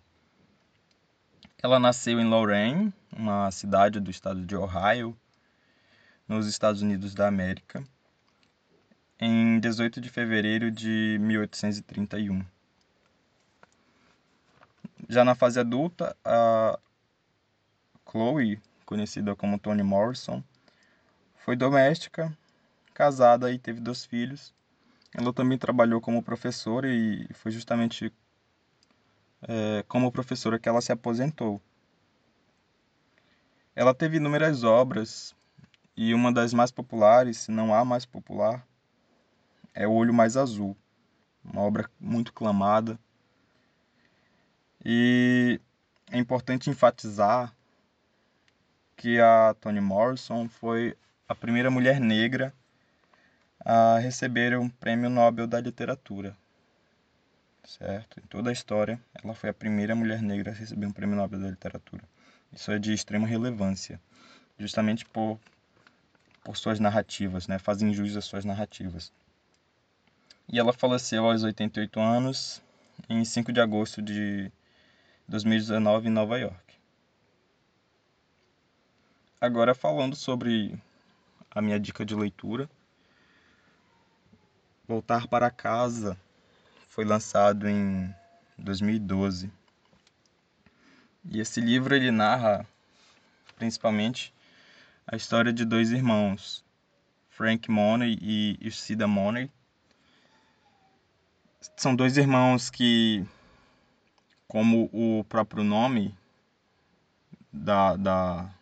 Ela 1.64 1.80
nasceu 1.80 2.20
em 2.20 2.28
Lorraine, 2.28 2.94
uma 3.10 3.50
cidade 3.50 3.98
do 4.02 4.12
estado 4.12 4.46
de 4.46 4.54
Ohio, 4.54 5.18
nos 6.28 6.46
Estados 6.46 6.82
Unidos 6.82 7.16
da 7.16 7.26
América, 7.26 7.82
em 9.18 9.62
18 9.62 10.02
de 10.02 10.10
fevereiro 10.10 10.70
de 10.70 11.18
1831. 11.22 12.46
Já 15.08 15.24
na 15.24 15.36
fase 15.36 15.58
adulta, 15.58 16.14
a 16.26 16.78
Chloe, 18.12 18.60
conhecida 18.86 19.34
como 19.34 19.58
Toni 19.58 19.84
Morrison, 19.84 20.44
foi 21.46 21.56
doméstica, 21.56 22.38
casada 22.94 23.50
e 23.50 23.58
teve 23.58 23.80
dois 23.80 24.04
filhos. 24.04 24.54
Ela 25.14 25.32
também 25.32 25.58
trabalhou 25.58 26.02
como 26.02 26.22
professora 26.22 26.94
e 26.94 27.26
foi 27.32 27.54
justamente 27.54 28.12
é, 29.48 29.84
como 29.88 30.12
professora 30.12 30.60
que 30.60 30.70
ela 30.70 30.82
se 30.82 30.92
aposentou. 30.92 31.62
Ela 33.76 33.94
teve 33.94 34.18
inúmeras 34.18 34.64
obras, 34.64 35.36
e 35.96 36.14
uma 36.14 36.32
das 36.32 36.54
mais 36.54 36.72
populares, 36.72 37.38
se 37.38 37.52
não 37.52 37.74
a 37.74 37.86
mais 37.86 38.06
popular, 38.06 38.66
é 39.74 39.88
O 39.88 39.94
Olho 39.94 40.14
Mais 40.14 40.38
Azul, 40.38 40.76
uma 41.44 41.62
obra 41.62 41.90
muito 42.00 42.34
clamada. 42.34 43.00
E 44.84 45.60
é 46.12 46.18
importante 46.18 46.70
enfatizar 46.70 47.56
que 48.96 49.20
a 49.20 49.56
Toni 49.60 49.82
Morrison 49.82 50.48
foi 50.48 50.96
a 51.28 51.36
primeira 51.36 51.72
mulher 51.72 52.00
negra 52.00 52.54
a 53.66 53.98
receber 54.00 54.58
um 54.58 54.70
prêmio 54.70 55.10
Nobel 55.10 55.48
da 55.48 55.60
Literatura. 55.60 56.36
Certo? 57.64 58.20
Em 58.20 58.28
toda 58.28 58.50
a 58.50 58.54
história, 58.54 59.00
ela 59.24 59.34
foi 59.34 59.50
a 59.50 59.54
primeira 59.54 59.96
mulher 59.96 60.22
negra 60.22 60.52
a 60.52 60.54
receber 60.54 60.86
um 60.86 60.92
prêmio 60.92 61.16
Nobel 61.16 61.40
da 61.40 61.50
Literatura. 61.50 62.04
Isso 62.52 62.72
é 62.72 62.78
de 62.78 62.94
extrema 62.94 63.26
relevância, 63.26 64.00
justamente 64.58 65.06
por 65.06 65.40
por 66.44 66.58
suas 66.58 66.78
narrativas, 66.78 67.48
né? 67.48 67.58
fazem 67.58 67.94
jus 67.94 68.18
às 68.18 68.26
suas 68.26 68.44
narrativas. 68.44 69.14
E 70.52 70.60
ela 70.60 70.74
faleceu 70.74 71.26
aos 71.26 71.42
88 71.42 72.00
anos, 72.02 72.62
em 73.10 73.24
5 73.24 73.54
de 73.54 73.62
agosto 73.62 74.02
de 74.02 74.52
2019, 75.26 76.10
em 76.10 76.12
Nova 76.12 76.38
York. 76.38 76.76
Agora, 79.40 79.74
falando 79.74 80.18
sobre 80.18 80.78
a 81.50 81.62
minha 81.62 81.80
dica 81.80 82.06
de 82.06 82.14
leitura, 82.14 82.70
Voltar 84.86 85.28
para 85.28 85.50
Casa 85.50 86.20
foi 86.94 87.04
lançado 87.04 87.68
em 87.68 88.14
2012. 88.56 89.52
E 91.26 91.40
esse 91.40 91.60
livro 91.60 91.96
ele 91.96 92.12
narra 92.12 92.68
principalmente 93.56 94.32
a 95.08 95.16
história 95.16 95.52
de 95.52 95.66
dois 95.66 95.92
irmãos, 95.92 96.64
Frank 97.32 97.70
Money 97.72 98.20
e 98.22 98.60
Ishida 98.62 99.08
Money. 99.08 99.50
São 101.76 101.96
dois 101.96 102.16
irmãos 102.16 102.70
que, 102.70 103.26
como 104.48 104.88
o 104.94 105.24
próprio 105.24 105.64
nome 105.64 106.16
da, 107.52 107.96
da, 107.96 108.54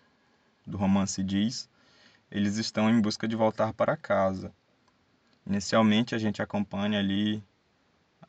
do 0.65 0.77
romance 0.77 1.21
diz, 1.21 1.69
eles 2.31 2.55
estão 2.55 2.89
em 2.89 3.01
busca 3.01 3.27
de 3.27 3.35
voltar 3.35 3.73
para 3.73 3.97
casa. 3.97 4.53
Inicialmente 5.45 6.15
a 6.15 6.17
gente 6.17 6.41
acompanha 6.41 6.97
ali 6.97 7.43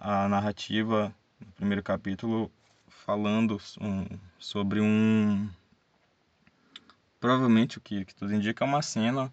a 0.05 0.29
narrativa 0.29 1.15
no 1.39 1.53
primeiro 1.53 1.81
capítulo 1.81 2.51
falando 2.89 3.61
um, 3.81 4.05
sobre 4.37 4.81
um 4.81 5.49
Provavelmente 7.21 7.79
o 7.79 7.81
que, 7.81 8.05
que 8.05 8.13
tudo 8.13 8.35
indica 8.35 8.65
é 8.65 8.67
uma 8.67 8.83
cena 8.83 9.33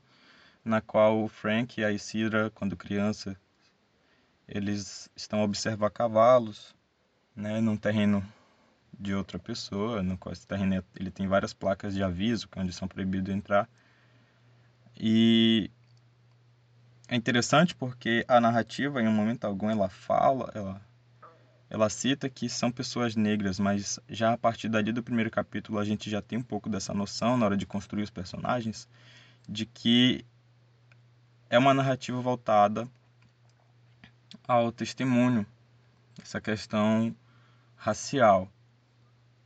na 0.63 0.79
qual 0.79 1.23
o 1.23 1.27
Frank 1.27 1.81
e 1.81 1.83
a 1.83 1.91
Isidra, 1.91 2.51
quando 2.51 2.77
criança, 2.77 3.35
eles 4.47 5.09
estão 5.15 5.39
a 5.39 5.43
observar 5.43 5.89
cavalos, 5.89 6.75
né, 7.35 7.59
num 7.59 7.75
terreno 7.75 8.23
de 8.93 9.15
outra 9.15 9.39
pessoa, 9.39 10.03
no 10.03 10.19
qual 10.19 10.31
esse 10.31 10.45
terreno 10.45 10.75
é, 10.75 10.83
ele 10.99 11.09
tem 11.09 11.27
várias 11.27 11.51
placas 11.51 11.95
de 11.95 12.03
aviso, 12.03 12.47
é 12.55 12.59
onde 12.59 12.71
são 12.71 12.87
proibidos 12.87 13.33
entrar. 13.33 13.67
E 14.95 15.71
é 17.09 17.15
interessante 17.15 17.73
porque 17.73 18.23
a 18.27 18.39
narrativa, 18.39 19.01
em 19.01 19.07
um 19.07 19.11
momento 19.11 19.45
algum, 19.45 19.69
ela 19.69 19.89
fala, 19.89 20.51
ela, 20.53 20.81
ela 21.67 21.89
cita 21.89 22.29
que 22.29 22.47
são 22.47 22.71
pessoas 22.71 23.15
negras, 23.15 23.59
mas 23.59 23.99
já 24.07 24.33
a 24.33 24.37
partir 24.37 24.69
dali 24.69 24.91
do 24.91 25.01
primeiro 25.01 25.31
capítulo 25.31 25.79
a 25.79 25.83
gente 25.83 26.07
já 26.07 26.21
tem 26.21 26.37
um 26.37 26.43
pouco 26.43 26.69
dessa 26.69 26.93
noção 26.93 27.35
na 27.35 27.47
hora 27.47 27.57
de 27.57 27.65
construir 27.65 28.03
os 28.03 28.11
personagens, 28.11 28.87
de 29.47 29.65
que 29.65 30.23
é 31.49 31.57
uma 31.57 31.73
narrativa 31.73 32.21
voltada 32.21 32.87
ao 34.47 34.71
testemunho, 34.71 35.47
essa 36.21 36.39
questão 36.39 37.15
racial, 37.75 38.47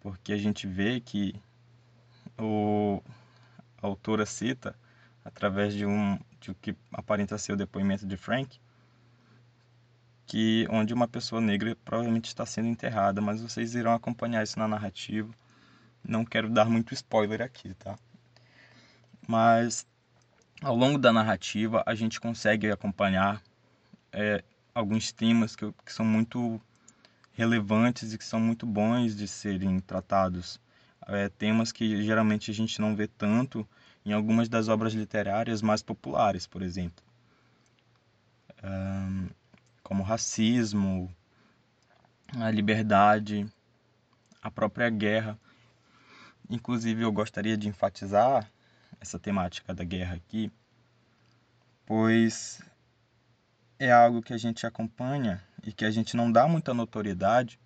porque 0.01 0.33
a 0.33 0.37
gente 0.37 0.67
vê 0.67 0.99
que 0.99 1.33
o, 2.37 3.01
a 3.81 3.87
autora 3.87 4.25
cita, 4.25 4.75
através 5.23 5.73
de 5.73 5.85
um 5.85 6.19
o 6.51 6.55
que 6.55 6.75
aparenta 6.91 7.37
ser 7.37 7.53
o 7.53 7.57
depoimento 7.57 8.05
de 8.05 8.17
Frank, 8.17 8.59
que 10.25 10.67
onde 10.69 10.93
uma 10.93 11.07
pessoa 11.07 11.41
negra 11.41 11.75
provavelmente 11.83 12.27
está 12.27 12.45
sendo 12.45 12.67
enterrada, 12.67 13.21
mas 13.21 13.41
vocês 13.41 13.75
irão 13.75 13.93
acompanhar 13.93 14.43
isso 14.43 14.57
na 14.57 14.67
narrativa. 14.67 15.33
Não 16.03 16.25
quero 16.25 16.49
dar 16.49 16.65
muito 16.65 16.93
spoiler 16.93 17.41
aqui, 17.41 17.73
tá? 17.75 17.97
Mas 19.27 19.85
ao 20.61 20.75
longo 20.75 20.97
da 20.97 21.11
narrativa 21.13 21.83
a 21.85 21.95
gente 21.95 22.19
consegue 22.19 22.71
acompanhar 22.71 23.41
é, 24.11 24.43
alguns 24.73 25.11
temas 25.11 25.55
que, 25.55 25.71
que 25.85 25.93
são 25.93 26.05
muito 26.05 26.59
relevantes 27.33 28.13
e 28.13 28.17
que 28.17 28.25
são 28.25 28.39
muito 28.39 28.65
bons 28.65 29.15
de 29.15 29.27
serem 29.27 29.79
tratados. 29.79 30.59
É, 31.07 31.27
temas 31.29 31.71
que 31.71 32.01
geralmente 32.03 32.49
a 32.49 32.53
gente 32.53 32.79
não 32.79 32.95
vê 32.95 33.07
tanto 33.07 33.67
em 34.05 34.13
algumas 34.13 34.49
das 34.49 34.67
obras 34.67 34.93
literárias 34.93 35.61
mais 35.61 35.81
populares, 35.81 36.45
por 36.45 36.61
exemplo, 36.61 37.03
como 39.83 40.03
racismo, 40.03 41.13
a 42.35 42.49
liberdade, 42.49 43.45
a 44.41 44.49
própria 44.49 44.89
guerra. 44.89 45.39
Inclusive, 46.49 47.01
eu 47.01 47.11
gostaria 47.11 47.55
de 47.57 47.67
enfatizar 47.67 48.49
essa 48.99 49.19
temática 49.19 49.73
da 49.73 49.83
guerra 49.83 50.15
aqui, 50.15 50.51
pois 51.85 52.61
é 53.79 53.91
algo 53.91 54.21
que 54.21 54.33
a 54.33 54.37
gente 54.37 54.65
acompanha 54.65 55.43
e 55.63 55.71
que 55.71 55.85
a 55.85 55.91
gente 55.91 56.15
não 56.15 56.31
dá 56.31 56.47
muita 56.47 56.73
notoriedade, 56.73 57.59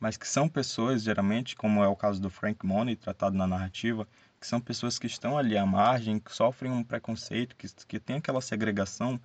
mas 0.00 0.16
que 0.16 0.28
são 0.28 0.48
pessoas, 0.48 1.02
geralmente, 1.02 1.56
como 1.56 1.82
é 1.82 1.88
o 1.88 1.96
caso 1.96 2.20
do 2.20 2.30
Frank 2.30 2.64
Money, 2.64 2.96
tratado 2.96 3.36
na 3.36 3.46
narrativa, 3.46 4.06
que 4.40 4.46
são 4.46 4.60
pessoas 4.60 4.98
que 4.98 5.06
estão 5.06 5.36
ali 5.36 5.56
à 5.56 5.66
margem, 5.66 6.18
que 6.18 6.34
sofrem 6.34 6.70
um 6.70 6.84
preconceito, 6.84 7.56
que, 7.56 7.66
que 7.86 7.98
tem 7.98 8.16
aquela 8.16 8.40
segregação 8.40 9.20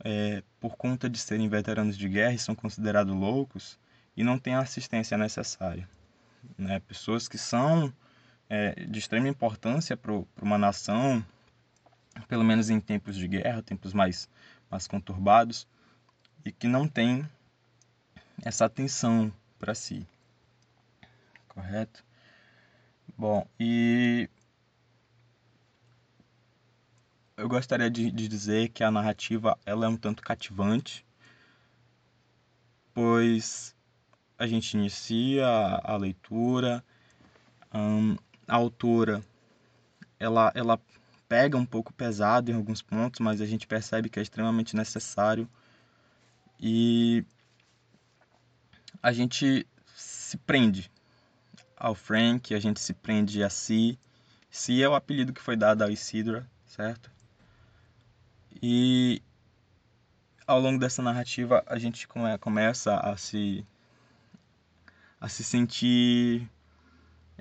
é, 0.00 0.42
por 0.60 0.76
conta 0.76 1.08
de 1.08 1.18
serem 1.18 1.48
veteranos 1.48 1.96
de 1.96 2.08
guerra 2.08 2.34
e 2.34 2.38
são 2.38 2.54
considerados 2.54 3.14
loucos 3.14 3.78
e 4.16 4.22
não 4.22 4.38
têm 4.38 4.54
a 4.54 4.60
assistência 4.60 5.16
necessária. 5.16 5.88
Né? 6.58 6.80
Pessoas 6.80 7.26
que 7.26 7.38
são 7.38 7.92
é, 8.48 8.84
de 8.84 8.98
extrema 8.98 9.28
importância 9.28 9.96
para 9.96 10.12
uma 10.42 10.58
nação, 10.58 11.24
pelo 12.28 12.44
menos 12.44 12.70
em 12.70 12.80
tempos 12.80 13.16
de 13.16 13.26
guerra, 13.26 13.62
tempos 13.62 13.92
mais, 13.92 14.28
mais 14.70 14.86
conturbados, 14.86 15.66
e 16.44 16.52
que 16.52 16.68
não 16.68 16.86
têm 16.86 17.28
essa 18.42 18.66
atenção 18.66 19.32
para 19.58 19.74
si. 19.74 20.06
Correto? 21.48 22.04
Bom, 23.16 23.46
e 23.58 24.28
eu 27.36 27.48
gostaria 27.48 27.90
de, 27.90 28.10
de, 28.10 28.28
dizer 28.28 28.68
que 28.68 28.84
a 28.84 28.90
narrativa 28.90 29.58
ela 29.66 29.86
é 29.86 29.88
um 29.88 29.96
tanto 29.96 30.22
cativante, 30.22 31.04
pois 32.92 33.74
a 34.38 34.46
gente 34.46 34.74
inicia 34.74 35.46
a, 35.46 35.94
a 35.94 35.96
leitura, 35.96 36.84
um, 37.72 38.16
a 38.46 38.54
autora 38.54 39.22
ela, 40.18 40.52
ela 40.54 40.80
pega 41.28 41.56
um 41.56 41.66
pouco 41.66 41.92
pesado 41.92 42.50
em 42.50 42.54
alguns 42.54 42.80
pontos, 42.80 43.20
mas 43.20 43.40
a 43.40 43.46
gente 43.46 43.66
percebe 43.66 44.08
que 44.08 44.18
é 44.18 44.22
extremamente 44.22 44.76
necessário 44.76 45.48
e 46.60 47.24
a 49.02 49.12
gente 49.12 49.66
se 49.94 50.36
prende 50.38 50.90
ao 51.76 51.94
Frank, 51.94 52.54
a 52.54 52.60
gente 52.60 52.80
se 52.80 52.94
prende 52.94 53.42
a 53.42 53.50
Si. 53.50 53.98
Si 54.50 54.82
é 54.82 54.88
o 54.88 54.94
apelido 54.94 55.32
que 55.32 55.42
foi 55.42 55.56
dado 55.56 55.82
a 55.82 55.90
Isidra, 55.90 56.48
certo? 56.66 57.13
E 58.62 59.22
ao 60.46 60.60
longo 60.60 60.78
dessa 60.78 61.02
narrativa 61.02 61.62
a 61.66 61.78
gente 61.78 62.06
come, 62.06 62.36
começa 62.38 62.96
a 62.96 63.16
se 63.16 63.66
a 65.20 65.28
se 65.28 65.42
sentir 65.42 66.50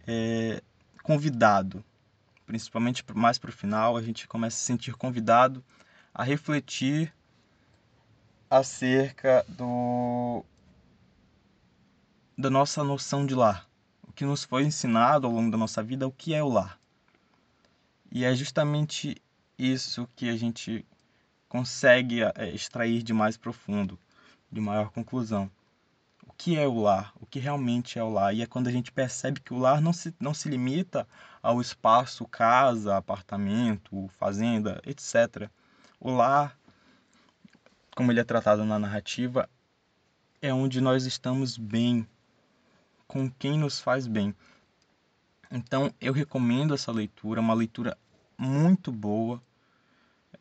é, 0.08 0.62
convidado, 1.02 1.84
principalmente 2.46 3.04
mais 3.14 3.38
para 3.38 3.50
o 3.50 3.54
final, 3.54 3.98
a 3.98 4.02
gente 4.02 4.28
começa 4.28 4.56
a 4.56 4.60
se 4.60 4.66
sentir 4.66 4.94
convidado 4.94 5.64
a 6.14 6.24
refletir 6.24 7.14
acerca 8.50 9.44
do 9.50 10.46
da 12.38 12.50
nossa 12.50 12.84
noção 12.84 13.26
de 13.26 13.36
lar, 13.36 13.68
o 14.08 14.12
que 14.12 14.26
nos 14.26 14.44
foi 14.44 14.64
ensinado 14.64 15.28
ao 15.28 15.34
longo 15.34 15.52
da 15.52 15.58
nossa 15.58 15.84
vida, 15.84 16.08
o 16.08 16.12
que 16.12 16.34
é 16.34 16.42
o 16.44 16.50
lar. 16.50 16.80
E 18.12 18.24
é 18.24 18.34
justamente 18.36 19.22
isso 19.58 20.08
que 20.16 20.30
a 20.30 20.38
gente 20.38 20.86
consegue 21.54 22.24
é, 22.24 22.50
extrair 22.52 23.04
de 23.04 23.14
mais 23.14 23.38
profundo, 23.38 24.00
de 24.52 24.60
maior 24.60 24.90
conclusão. 24.90 25.52
O 26.26 26.34
que 26.34 26.58
é 26.58 26.68
o 26.68 26.82
lar? 26.82 27.14
O 27.22 27.28
que 27.28 27.38
realmente 27.38 28.00
é 28.00 28.04
o 28.04 28.10
lar? 28.10 28.34
E 28.34 28.42
é 28.42 28.48
quando 28.48 28.70
a 28.70 28.72
gente 28.72 28.92
percebe 28.92 29.40
que 29.40 29.54
o 29.54 29.60
lar 29.60 29.80
não 29.80 29.94
se, 29.94 30.16
não 30.20 30.34
se 30.34 30.50
limita 30.50 31.08
ao 31.44 31.62
espaço 31.62 32.26
casa, 32.26 32.98
apartamento, 32.98 34.10
fazenda, 34.18 34.82
etc. 34.84 35.48
O 36.00 36.10
lar, 36.10 36.58
como 37.96 38.12
ele 38.12 38.20
é 38.20 38.24
tratado 38.24 38.66
na 38.66 38.80
narrativa, 38.80 39.48
é 40.42 40.52
onde 40.52 40.82
nós 40.82 41.06
estamos 41.06 41.56
bem, 41.56 42.08
com 43.08 43.30
quem 43.30 43.60
nos 43.60 43.80
faz 43.80 44.08
bem. 44.08 44.34
Então 45.52 45.94
eu 46.02 46.14
recomendo 46.14 46.74
essa 46.74 46.92
leitura, 46.92 47.40
uma 47.40 47.54
leitura 47.54 47.96
muito 48.40 48.92
boa. 48.92 49.40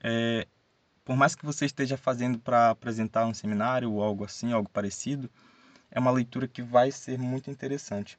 É, 0.02 0.46
por 1.04 1.16
mais 1.16 1.34
que 1.34 1.44
você 1.44 1.64
esteja 1.66 1.96
fazendo 1.96 2.38
para 2.38 2.70
apresentar 2.70 3.26
um 3.26 3.34
seminário 3.34 3.92
ou 3.92 4.02
algo 4.02 4.24
assim, 4.24 4.52
algo 4.52 4.68
parecido, 4.68 5.30
é 5.90 5.98
uma 5.98 6.10
leitura 6.10 6.48
que 6.48 6.62
vai 6.62 6.90
ser 6.90 7.18
muito 7.18 7.50
interessante. 7.50 8.18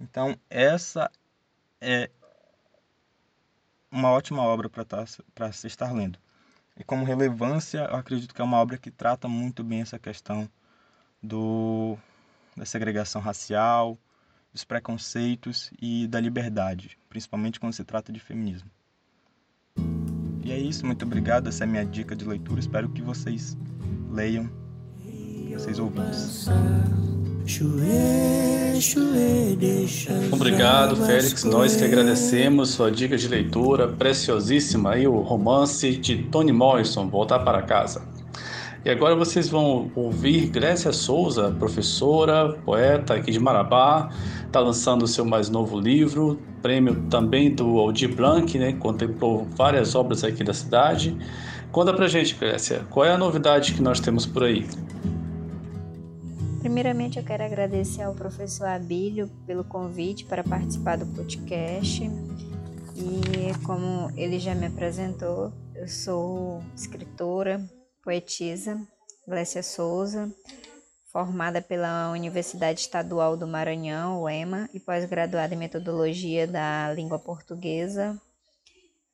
Então, 0.00 0.36
essa 0.48 1.10
é 1.80 2.10
uma 3.90 4.10
ótima 4.10 4.42
obra 4.42 4.68
para 4.68 4.84
tá, 4.84 5.52
se 5.52 5.66
estar 5.66 5.92
lendo. 5.92 6.18
E 6.76 6.84
como 6.84 7.04
relevância, 7.04 7.80
eu 7.90 7.96
acredito 7.96 8.34
que 8.34 8.40
é 8.40 8.44
uma 8.44 8.56
obra 8.56 8.78
que 8.78 8.90
trata 8.90 9.28
muito 9.28 9.62
bem 9.62 9.82
essa 9.82 9.98
questão 9.98 10.48
do, 11.22 11.98
da 12.56 12.64
segregação 12.64 13.20
racial, 13.20 13.98
dos 14.52 14.64
preconceitos 14.64 15.70
e 15.80 16.06
da 16.06 16.18
liberdade, 16.18 16.98
principalmente 17.08 17.60
quando 17.60 17.74
se 17.74 17.84
trata 17.84 18.12
de 18.12 18.18
feminismo. 18.18 18.70
E 20.42 20.52
é 20.52 20.58
isso, 20.58 20.86
muito 20.86 21.04
obrigado. 21.04 21.48
Essa 21.48 21.64
é 21.64 21.66
a 21.66 21.70
minha 21.70 21.84
dica 21.84 22.16
de 22.16 22.24
leitura. 22.24 22.60
Espero 22.60 22.88
que 22.88 23.02
vocês 23.02 23.56
leiam, 24.10 24.48
vocês 25.52 25.78
ouvintes. 25.78 26.46
Obrigado, 30.30 30.96
Félix. 30.96 31.44
Nós 31.44 31.76
que 31.76 31.84
agradecemos 31.84 32.70
sua 32.70 32.90
dica 32.90 33.16
de 33.16 33.28
leitura 33.28 33.88
preciosíssima 33.88 34.96
e 34.96 35.06
o 35.06 35.20
romance 35.20 35.96
de 35.96 36.24
Toni 36.24 36.52
Morrison, 36.52 37.08
Voltar 37.08 37.40
para 37.40 37.62
Casa. 37.62 38.02
E 38.82 38.88
agora 38.88 39.14
vocês 39.14 39.48
vão 39.48 39.90
ouvir 39.94 40.48
Grécia 40.48 40.90
Souza, 40.90 41.54
professora, 41.58 42.54
poeta 42.64 43.14
aqui 43.14 43.30
de 43.30 43.38
Marabá, 43.38 44.08
está 44.46 44.58
lançando 44.58 45.02
o 45.02 45.06
seu 45.06 45.22
mais 45.22 45.50
novo 45.50 45.78
livro, 45.78 46.40
prêmio 46.62 47.02
também 47.10 47.54
do 47.54 47.78
Aldir 47.78 48.14
Blanc, 48.14 48.58
né? 48.58 48.72
Contemplou 48.72 49.46
várias 49.54 49.94
obras 49.94 50.24
aqui 50.24 50.42
da 50.42 50.54
cidade. 50.54 51.14
Conta 51.70 51.92
pra 51.92 52.08
gente, 52.08 52.34
Grécia, 52.34 52.86
qual 52.88 53.04
é 53.04 53.12
a 53.12 53.18
novidade 53.18 53.74
que 53.74 53.82
nós 53.82 54.00
temos 54.00 54.24
por 54.24 54.44
aí? 54.44 54.66
Primeiramente, 56.60 57.18
eu 57.18 57.24
quero 57.24 57.44
agradecer 57.44 58.02
ao 58.02 58.14
professor 58.14 58.66
Abílio 58.66 59.30
pelo 59.46 59.62
convite 59.62 60.24
para 60.24 60.42
participar 60.42 60.96
do 60.96 61.06
podcast. 61.06 62.02
E 62.96 63.64
como 63.64 64.10
ele 64.16 64.38
já 64.38 64.54
me 64.54 64.66
apresentou, 64.66 65.52
eu 65.74 65.86
sou 65.86 66.62
escritora, 66.74 67.62
poetisa, 68.10 68.76
Glécia 69.24 69.62
Souza, 69.62 70.28
formada 71.12 71.62
pela 71.62 72.10
Universidade 72.10 72.80
Estadual 72.80 73.36
do 73.36 73.46
Maranhão, 73.46 74.24
UEMA, 74.24 74.68
e 74.74 74.80
pós-graduada 74.80 75.54
em 75.54 75.56
Metodologia 75.56 76.44
da 76.44 76.92
Língua 76.92 77.20
Portuguesa. 77.20 78.20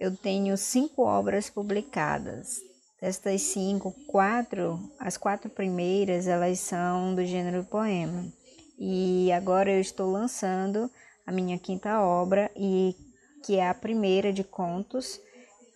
Eu 0.01 0.17
tenho 0.17 0.57
cinco 0.57 1.03
obras 1.03 1.51
publicadas. 1.51 2.57
Destas 2.99 3.43
cinco, 3.43 3.95
quatro, 4.07 4.81
as 4.99 5.19
quatro 5.19 5.51
primeiras, 5.51 6.27
elas 6.27 6.59
são 6.61 7.15
do 7.15 7.23
gênero 7.23 7.65
poema. 7.65 8.25
E 8.79 9.31
agora 9.31 9.71
eu 9.71 9.81
estou 9.81 10.11
lançando 10.11 10.91
a 11.27 11.31
minha 11.31 11.59
quinta 11.59 12.01
obra, 12.01 12.51
e 12.57 12.97
que 13.45 13.57
é 13.57 13.69
a 13.69 13.75
primeira 13.75 14.33
de 14.33 14.43
contos, 14.43 15.21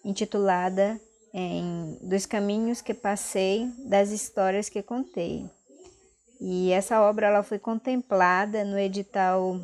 intitulada 0.02 0.98
em 1.32 1.98
Dos 2.02 2.26
Caminhos 2.26 2.80
que 2.80 2.94
Passei, 2.94 3.70
das 3.86 4.10
Histórias 4.10 4.68
que 4.68 4.82
Contei. 4.82 5.48
E 6.40 6.72
essa 6.72 7.00
obra 7.02 7.26
ela 7.26 7.42
foi 7.42 7.58
contemplada 7.58 8.64
no 8.64 8.78
edital 8.78 9.60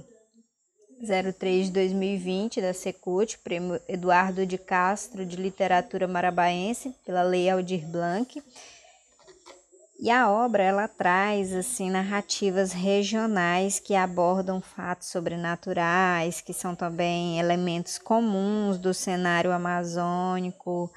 03 1.00 1.66
de 1.66 1.72
2020 1.72 2.60
da 2.60 2.72
Secult, 2.72 3.38
Prêmio 3.38 3.80
Eduardo 3.88 4.46
de 4.46 4.58
Castro 4.58 5.24
de 5.24 5.36
Literatura 5.36 6.06
Marabaense, 6.06 6.94
pela 7.04 7.22
Lei 7.22 7.48
Aldir 7.50 7.86
Blanc. 7.86 8.42
E 9.98 10.10
a 10.10 10.30
obra 10.30 10.62
ela 10.62 10.86
traz 10.86 11.54
assim 11.54 11.90
narrativas 11.90 12.72
regionais 12.72 13.78
que 13.78 13.94
abordam 13.94 14.60
fatos 14.60 15.08
sobrenaturais, 15.08 16.42
que 16.42 16.52
são 16.52 16.74
também 16.74 17.38
elementos 17.38 17.96
comuns 17.96 18.76
do 18.76 18.92
cenário 18.92 19.52
amazônico, 19.52 20.90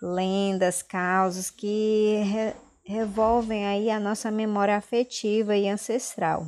lendas, 0.00 0.82
causas 0.82 1.50
que 1.50 2.22
re 2.24 2.54
revolvem 2.88 3.66
aí 3.66 3.90
a 3.90 3.98
nossa 3.98 4.30
memória 4.30 4.76
afetiva 4.76 5.56
e 5.56 5.68
ancestral. 5.68 6.46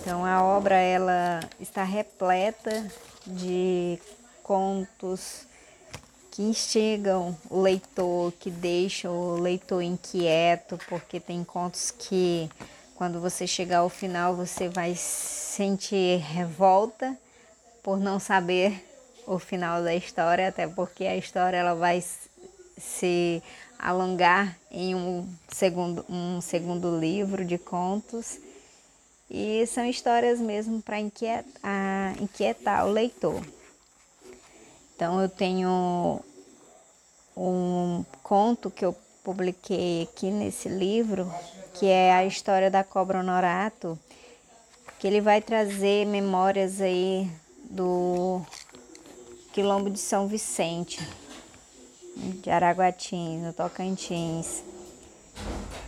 Então 0.00 0.24
a 0.24 0.42
obra 0.42 0.76
ela 0.76 1.40
está 1.60 1.84
repleta 1.84 2.90
de 3.26 3.98
contos 4.42 5.46
que 6.30 6.42
instigam 6.42 7.36
o 7.50 7.60
leitor, 7.60 8.32
que 8.40 8.50
deixam 8.50 9.12
o 9.14 9.38
leitor 9.38 9.82
inquieto, 9.82 10.78
porque 10.88 11.20
tem 11.20 11.44
contos 11.44 11.90
que 11.90 12.50
quando 12.94 13.20
você 13.20 13.46
chegar 13.46 13.78
ao 13.78 13.88
final 13.88 14.34
você 14.34 14.68
vai 14.68 14.94
sentir 14.96 16.18
revolta 16.18 17.16
por 17.82 18.00
não 18.00 18.18
saber 18.18 18.84
o 19.26 19.38
final 19.38 19.82
da 19.82 19.94
história, 19.94 20.48
até 20.48 20.66
porque 20.66 21.04
a 21.04 21.16
história 21.16 21.56
ela 21.56 21.74
vai 21.74 22.02
se 22.76 23.42
alongar 23.78 24.56
em 24.70 24.94
um 24.94 25.28
segundo, 25.48 26.04
um 26.08 26.40
segundo 26.40 26.98
livro 26.98 27.44
de 27.44 27.58
contos. 27.58 28.38
E 29.30 29.66
são 29.66 29.84
histórias 29.86 30.38
mesmo 30.38 30.80
para 30.82 31.00
inquietar, 31.00 32.22
inquietar 32.22 32.86
o 32.86 32.90
leitor. 32.90 33.42
Então 34.94 35.20
eu 35.20 35.28
tenho 35.28 36.20
um 37.36 38.04
conto 38.22 38.70
que 38.70 38.84
eu 38.84 38.94
publiquei 39.24 40.02
aqui 40.02 40.30
nesse 40.30 40.68
livro, 40.68 41.32
que 41.74 41.86
é 41.86 42.12
a 42.12 42.24
história 42.24 42.70
da 42.70 42.84
cobra 42.84 43.20
honorato, 43.20 43.98
que 44.98 45.06
ele 45.06 45.20
vai 45.20 45.40
trazer 45.40 46.06
memórias 46.06 46.80
aí 46.80 47.28
do 47.64 48.40
quilombo 49.54 49.88
de 49.88 50.00
São 50.00 50.26
Vicente, 50.26 50.98
de 52.42 52.50
Araguatins, 52.50 53.40
no 53.40 53.52
Tocantins, 53.52 54.64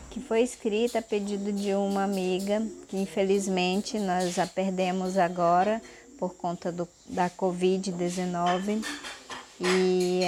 que 0.09 0.21
foi 0.21 0.43
escrita 0.43 1.01
a 1.01 1.03
pedido 1.03 1.53
de 1.53 1.75
uma 1.75 2.05
amiga 2.05 2.64
que 2.87 2.97
infelizmente 2.97 3.99
nós 3.99 4.39
a 4.39 4.47
perdemos 4.47 5.19
agora 5.19 5.83
por 6.17 6.35
conta 6.35 6.71
do, 6.71 6.89
da 7.07 7.29
Covid-19 7.29 8.87
e 9.61 10.21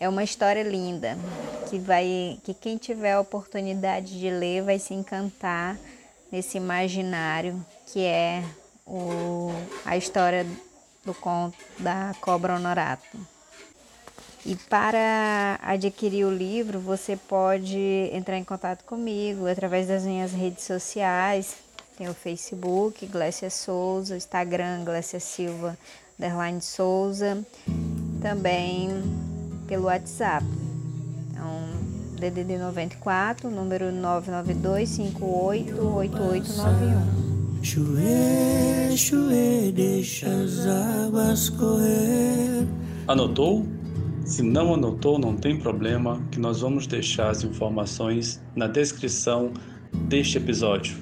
é 0.00 0.08
uma 0.08 0.24
história 0.24 0.64
linda 0.64 1.16
que 1.70 1.78
vai 1.78 2.40
que 2.42 2.52
quem 2.52 2.76
tiver 2.76 3.12
a 3.12 3.20
oportunidade 3.20 4.18
de 4.18 4.30
ler 4.30 4.64
vai 4.64 4.80
se 4.80 4.94
encantar 4.94 5.78
nesse 6.30 6.56
imaginário 6.56 7.64
que 7.86 8.00
é 8.00 8.42
o, 8.84 9.52
a 9.84 9.96
história 9.96 10.44
do 11.04 11.14
conto 11.14 11.56
da 11.78 12.12
Cobra 12.20 12.56
Honorato. 12.56 13.16
E 14.44 14.56
para 14.56 15.58
adquirir 15.62 16.24
o 16.24 16.34
livro, 16.34 16.80
você 16.80 17.16
pode 17.16 18.10
entrar 18.12 18.36
em 18.38 18.44
contato 18.44 18.82
comigo 18.84 19.46
através 19.46 19.86
das 19.86 20.02
minhas 20.04 20.32
redes 20.32 20.64
sociais. 20.64 21.56
Tem 21.98 22.08
o 22.08 22.14
Facebook, 22.14 23.06
Glécia 23.06 23.50
Souza, 23.50 24.16
Instagram, 24.16 24.84
Glécia 24.84 25.20
Silva, 25.20 25.76
underline 26.18 26.62
Souza. 26.62 27.44
Também 28.22 28.88
pelo 29.68 29.84
WhatsApp. 29.84 30.46
Então, 31.30 31.68
DDD 32.18 32.56
94, 32.56 33.50
número 33.50 33.92
992 33.92 34.88
588891. 34.88 37.39
Chuê, 37.62 38.96
chuê, 38.96 39.70
deixa 39.70 40.26
as 40.26 40.66
águas 40.66 41.50
correr. 41.50 42.66
Anotou? 43.06 43.66
Se 44.24 44.42
não 44.42 44.72
anotou, 44.72 45.18
não 45.18 45.36
tem 45.36 45.58
problema, 45.58 46.22
que 46.30 46.40
nós 46.40 46.62
vamos 46.62 46.86
deixar 46.86 47.28
as 47.28 47.44
informações 47.44 48.42
na 48.56 48.66
descrição 48.66 49.52
deste 50.08 50.38
episódio. 50.38 50.96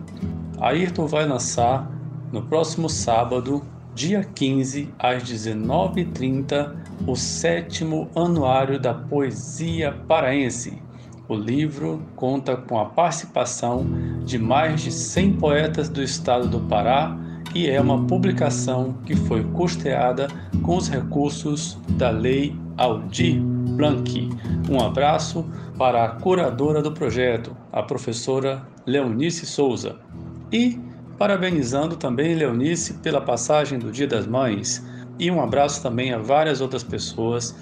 Ayrton 0.61 1.07
vai 1.07 1.27
lançar 1.27 1.91
no 2.33 2.43
próximo 2.43 2.89
sábado 2.89 3.63
dia 3.95 4.25
15, 4.25 4.93
às 4.99 5.23
19h30, 5.23 6.75
o 7.07 7.15
sétimo 7.15 8.11
anuário 8.15 8.79
da 8.79 8.93
Poesia 8.93 9.93
Paraense. 10.09 10.83
O 11.29 11.35
livro 11.35 12.03
conta 12.17 12.57
com 12.57 12.79
a 12.79 12.87
participação 12.87 13.87
de 14.25 14.37
mais 14.37 14.83
de 14.83 14.91
100 14.91 15.35
poetas 15.35 15.89
do 15.89 16.03
estado 16.03 16.49
do 16.49 16.61
Pará 16.61 17.17
e 17.55 17.71
é 17.71 17.81
uma 17.81 18.05
publicação 18.05 18.95
que 19.07 19.15
foi 19.15 19.45
custeada 19.45 20.27
com 20.63 20.77
os 20.77 20.89
recursos 20.89 21.79
da 21.91 22.11
Lei 22.11 22.55
Aldir 22.77 23.41
Blanc. 23.41 24.29
Um 24.69 24.81
abraço 24.81 25.49
para 25.79 26.05
a 26.05 26.09
curadora 26.09 26.83
do 26.83 26.91
projeto, 26.93 27.57
a 27.73 27.83
professora 27.83 28.67
Leonice 28.85 29.47
Souza. 29.47 29.97
E 30.53 30.79
parabenizando 31.19 31.97
também 31.97 32.35
Leonice 32.35 32.95
pela 32.95 33.21
passagem 33.21 33.79
do 33.79 33.91
Dia 33.91 34.07
das 34.07 34.27
Mães. 34.27 34.85
E 35.19 35.31
um 35.31 35.41
abraço 35.41 35.83
também 35.83 36.13
a 36.13 36.19
várias 36.19 36.61
outras 36.61 36.83
pessoas 36.83 37.55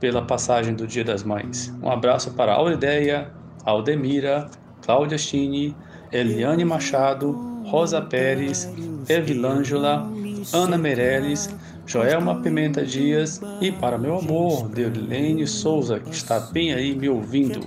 pela 0.00 0.22
passagem 0.22 0.74
do 0.74 0.86
Dia 0.86 1.04
das 1.04 1.22
Mães. 1.22 1.72
Um 1.82 1.90
abraço 1.90 2.32
para 2.32 2.54
Auredeia, 2.54 3.30
Aldemira, 3.64 4.48
Cláudia 4.82 5.18
Chini, 5.18 5.76
Eliane 6.12 6.64
Machado, 6.64 7.32
Rosa 7.64 8.00
Pérez, 8.00 8.70
Evilângela, 9.08 10.08
Ana 10.52 10.78
Meirelles, 10.78 11.48
Joelma 11.86 12.40
Pimenta 12.40 12.84
Dias 12.84 13.40
e 13.60 13.70
para 13.70 13.98
meu 13.98 14.18
amor, 14.18 14.68
Deolene 14.68 15.46
Souza, 15.46 16.00
que 16.00 16.14
está 16.14 16.40
bem 16.40 16.72
aí 16.72 16.94
me 16.94 17.08
ouvindo. 17.08 17.60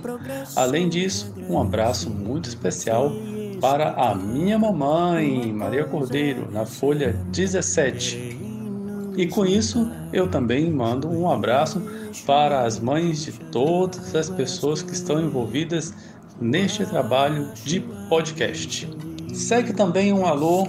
Além 0.56 0.88
disso, 0.88 1.32
um 1.48 1.60
abraço 1.60 2.10
muito 2.10 2.48
especial 2.48 3.12
para 3.60 3.90
a 3.90 4.14
minha 4.14 4.58
mamãe, 4.58 5.52
Maria 5.52 5.84
Cordeiro, 5.84 6.48
na 6.50 6.64
folha 6.64 7.12
17. 7.30 8.38
E 9.16 9.26
com 9.26 9.44
isso, 9.44 9.90
eu 10.12 10.28
também 10.28 10.70
mando 10.70 11.08
um 11.08 11.30
abraço 11.30 11.82
para 12.24 12.62
as 12.64 12.78
mães 12.78 13.24
de 13.24 13.32
todas 13.32 14.14
as 14.14 14.30
pessoas 14.30 14.82
que 14.82 14.92
estão 14.92 15.20
envolvidas 15.20 15.92
neste 16.40 16.86
trabalho 16.86 17.48
de 17.64 17.80
podcast. 18.08 18.88
Segue 19.32 19.72
também 19.72 20.12
um 20.12 20.24
alô 20.24 20.68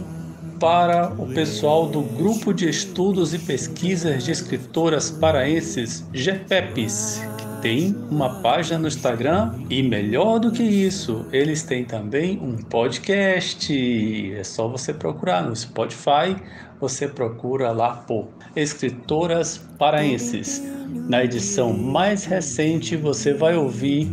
para 0.60 1.14
o 1.18 1.28
pessoal 1.28 1.88
do 1.88 2.02
Grupo 2.02 2.54
de 2.54 2.68
Estudos 2.68 3.34
e 3.34 3.40
Pesquisas 3.40 4.26
de 4.26 4.32
Escritoras 4.32 5.10
Paraenses, 5.10 6.04
GPEPs, 6.12 7.22
tem 7.62 7.96
uma 8.10 8.42
página 8.42 8.80
no 8.80 8.88
Instagram 8.88 9.54
e 9.70 9.84
melhor 9.84 10.40
do 10.40 10.52
que 10.52 10.64
isso, 10.64 11.26
eles 11.32 11.64
têm 11.64 11.84
também 11.84 12.40
um 12.42 12.58
podcast. 12.58 14.34
É 14.34 14.44
só 14.44 14.68
você 14.68 14.94
procurar 14.94 15.44
no 15.44 15.56
Spotify, 15.56 16.36
você 16.80 17.08
procura 17.08 17.72
lá 17.72 17.98
por 17.98 18.30
Escritoras 18.56 19.58
Paraenses. 19.78 20.64
Na 21.08 21.24
edição 21.24 21.74
mais 21.74 22.26
recente, 22.26 22.96
você 22.96 23.34
vai 23.34 23.56
ouvir 23.56 24.10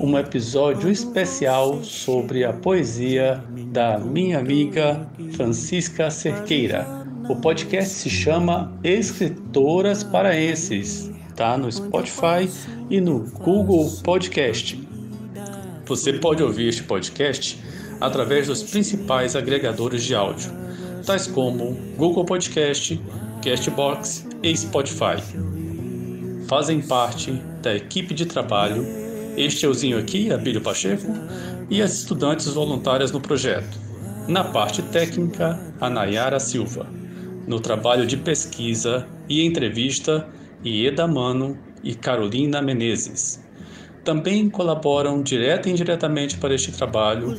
um 0.00 0.18
episódio 0.18 0.90
especial 0.90 1.82
sobre 1.84 2.44
a 2.44 2.52
poesia 2.52 3.42
da 3.66 3.98
minha 3.98 4.38
amiga 4.38 5.06
Francisca 5.32 6.10
Cerqueira. 6.10 6.86
O 7.28 7.36
podcast 7.36 7.94
se 7.94 8.10
chama 8.10 8.72
Escritoras 8.82 10.02
Paraenses. 10.02 11.10
Tá 11.36 11.56
no 11.56 11.70
Spotify 11.70 12.48
e 12.90 13.00
no 13.00 13.20
Google 13.38 13.88
Podcast. 14.02 14.76
Você 15.86 16.14
pode 16.14 16.42
ouvir 16.42 16.68
este 16.68 16.82
podcast 16.82 17.56
através 18.00 18.48
dos 18.48 18.64
principais 18.64 19.36
agregadores 19.36 20.02
de 20.02 20.14
áudio, 20.14 20.50
tais 21.06 21.26
como 21.28 21.78
Google 21.96 22.24
Podcast, 22.24 23.00
Castbox 23.42 24.26
e 24.42 24.56
Spotify. 24.56 25.22
Fazem 26.48 26.82
parte 26.82 27.32
da 27.62 27.76
equipe 27.76 28.12
de 28.12 28.26
trabalho 28.26 28.84
este 29.36 29.64
euzinho 29.64 29.96
aqui, 29.96 30.32
Abílio 30.32 30.60
Pacheco, 30.60 31.06
e 31.70 31.80
as 31.80 31.94
estudantes 31.94 32.48
voluntárias 32.48 33.12
no 33.12 33.20
projeto. 33.20 33.78
Na 34.26 34.42
parte 34.42 34.82
técnica, 34.82 35.58
a 35.80 35.88
Nayara 35.88 36.40
Silva. 36.40 36.86
No 37.46 37.60
trabalho 37.60 38.06
de 38.06 38.16
pesquisa 38.16 39.06
e 39.28 39.44
entrevista, 39.44 40.28
Ieda 40.64 41.06
Mano 41.06 41.56
e 41.82 41.94
Carolina 41.94 42.60
Menezes. 42.60 43.42
Também 44.04 44.48
colaboram 44.48 45.22
direta 45.22 45.68
e 45.68 45.72
indiretamente 45.72 46.38
para 46.38 46.54
este 46.54 46.72
trabalho 46.72 47.36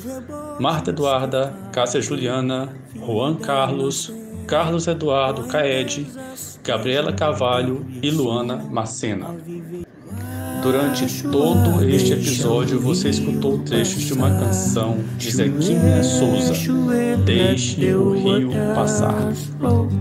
Marta 0.59 0.91
Eduarda, 0.91 1.53
Cássia 1.73 2.01
Juliana, 2.01 2.69
Juan 2.95 3.35
Carlos, 3.35 4.13
Carlos 4.47 4.85
Eduardo 4.87 5.47
Caed, 5.47 6.07
Gabriela 6.63 7.13
Cavalho 7.13 7.85
e 8.01 8.11
Luana 8.11 8.57
Macena. 8.57 9.35
Durante 10.61 11.23
todo 11.23 11.83
este 11.89 12.13
episódio, 12.13 12.79
você 12.79 13.09
escutou 13.09 13.59
trechos 13.59 14.03
de 14.03 14.13
uma 14.13 14.29
canção 14.29 14.99
de 15.17 15.31
Zequinha 15.31 16.03
Souza, 16.03 16.53
Deixe 17.25 17.93
o 17.93 18.13
Rio 18.13 18.51
Passar. 18.75 19.33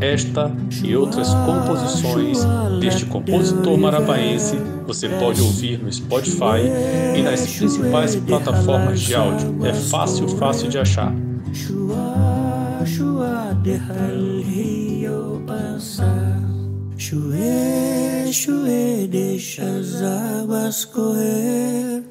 Esta 0.00 0.52
e 0.84 0.94
outras 0.94 1.28
composições 1.34 2.38
deste 2.80 3.06
compositor 3.06 3.78
marabaense 3.78 4.56
você 4.86 5.08
pode 5.08 5.40
ouvir 5.40 5.78
no 5.78 5.92
Spotify 5.92 6.60
e 7.16 7.22
nas 7.22 7.46
principais 7.46 8.16
plataformas 8.16 9.00
de 9.00 9.14
áudio. 9.14 9.64
É 9.64 9.72
fácil, 9.72 10.28
fácil 10.28 10.68
de 10.68 10.78
achar. 10.78 11.14
Chuê, 11.52 11.94
chuê, 12.86 13.54
deixa 13.62 13.94
as 19.62 20.02
águas 20.02 20.84
correr. 20.84 22.02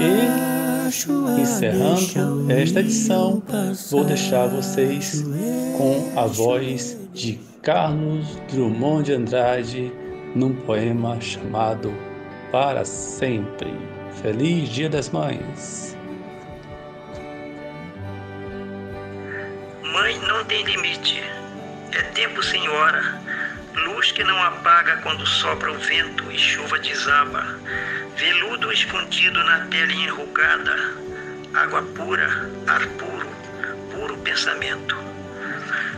e, 0.00 1.40
encerrando 1.40 2.50
esta 2.50 2.80
edição, 2.80 3.40
vou 3.88 4.04
deixar 4.04 4.48
vocês 4.48 5.22
com 5.78 6.12
a 6.18 6.26
voz 6.26 6.98
de 7.14 7.38
Carlos 7.62 8.26
Drummond 8.52 9.04
de 9.04 9.12
Andrade 9.12 9.92
num 10.34 10.56
poema 10.56 11.20
chamado 11.20 11.94
Para 12.50 12.84
Sempre. 12.84 13.72
Feliz 14.20 14.70
Dia 14.70 14.88
das 14.88 15.08
Mães! 15.10 15.96
Mãe 19.84 20.18
não 20.26 20.44
tem 20.46 20.64
limite, 20.64 21.22
é 21.92 22.02
tempo 22.12 22.42
sem 22.42 22.68
hora 22.68 23.29
luz 23.84 24.12
que 24.12 24.24
não 24.24 24.42
apaga 24.42 24.96
quando 24.98 25.26
sopra 25.26 25.72
o 25.72 25.78
vento 25.78 26.30
e 26.30 26.38
chuva 26.38 26.78
desaba, 26.78 27.44
veludo 28.16 28.72
escondido 28.72 29.42
na 29.44 29.66
pele 29.66 29.94
enrugada, 29.94 30.76
água 31.54 31.82
pura, 31.94 32.50
ar 32.66 32.86
puro, 32.98 33.28
puro 33.92 34.16
pensamento. 34.18 34.96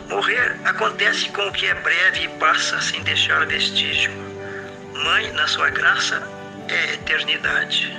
Morrer 0.08 0.56
acontece 0.64 1.28
com 1.30 1.46
o 1.48 1.52
que 1.52 1.66
é 1.66 1.74
breve 1.74 2.24
e 2.24 2.28
passa 2.38 2.80
sem 2.80 3.02
deixar 3.02 3.46
vestígio. 3.46 4.12
Mãe, 4.92 5.32
na 5.32 5.46
sua 5.46 5.70
graça, 5.70 6.22
é 6.68 6.94
eternidade. 6.94 7.96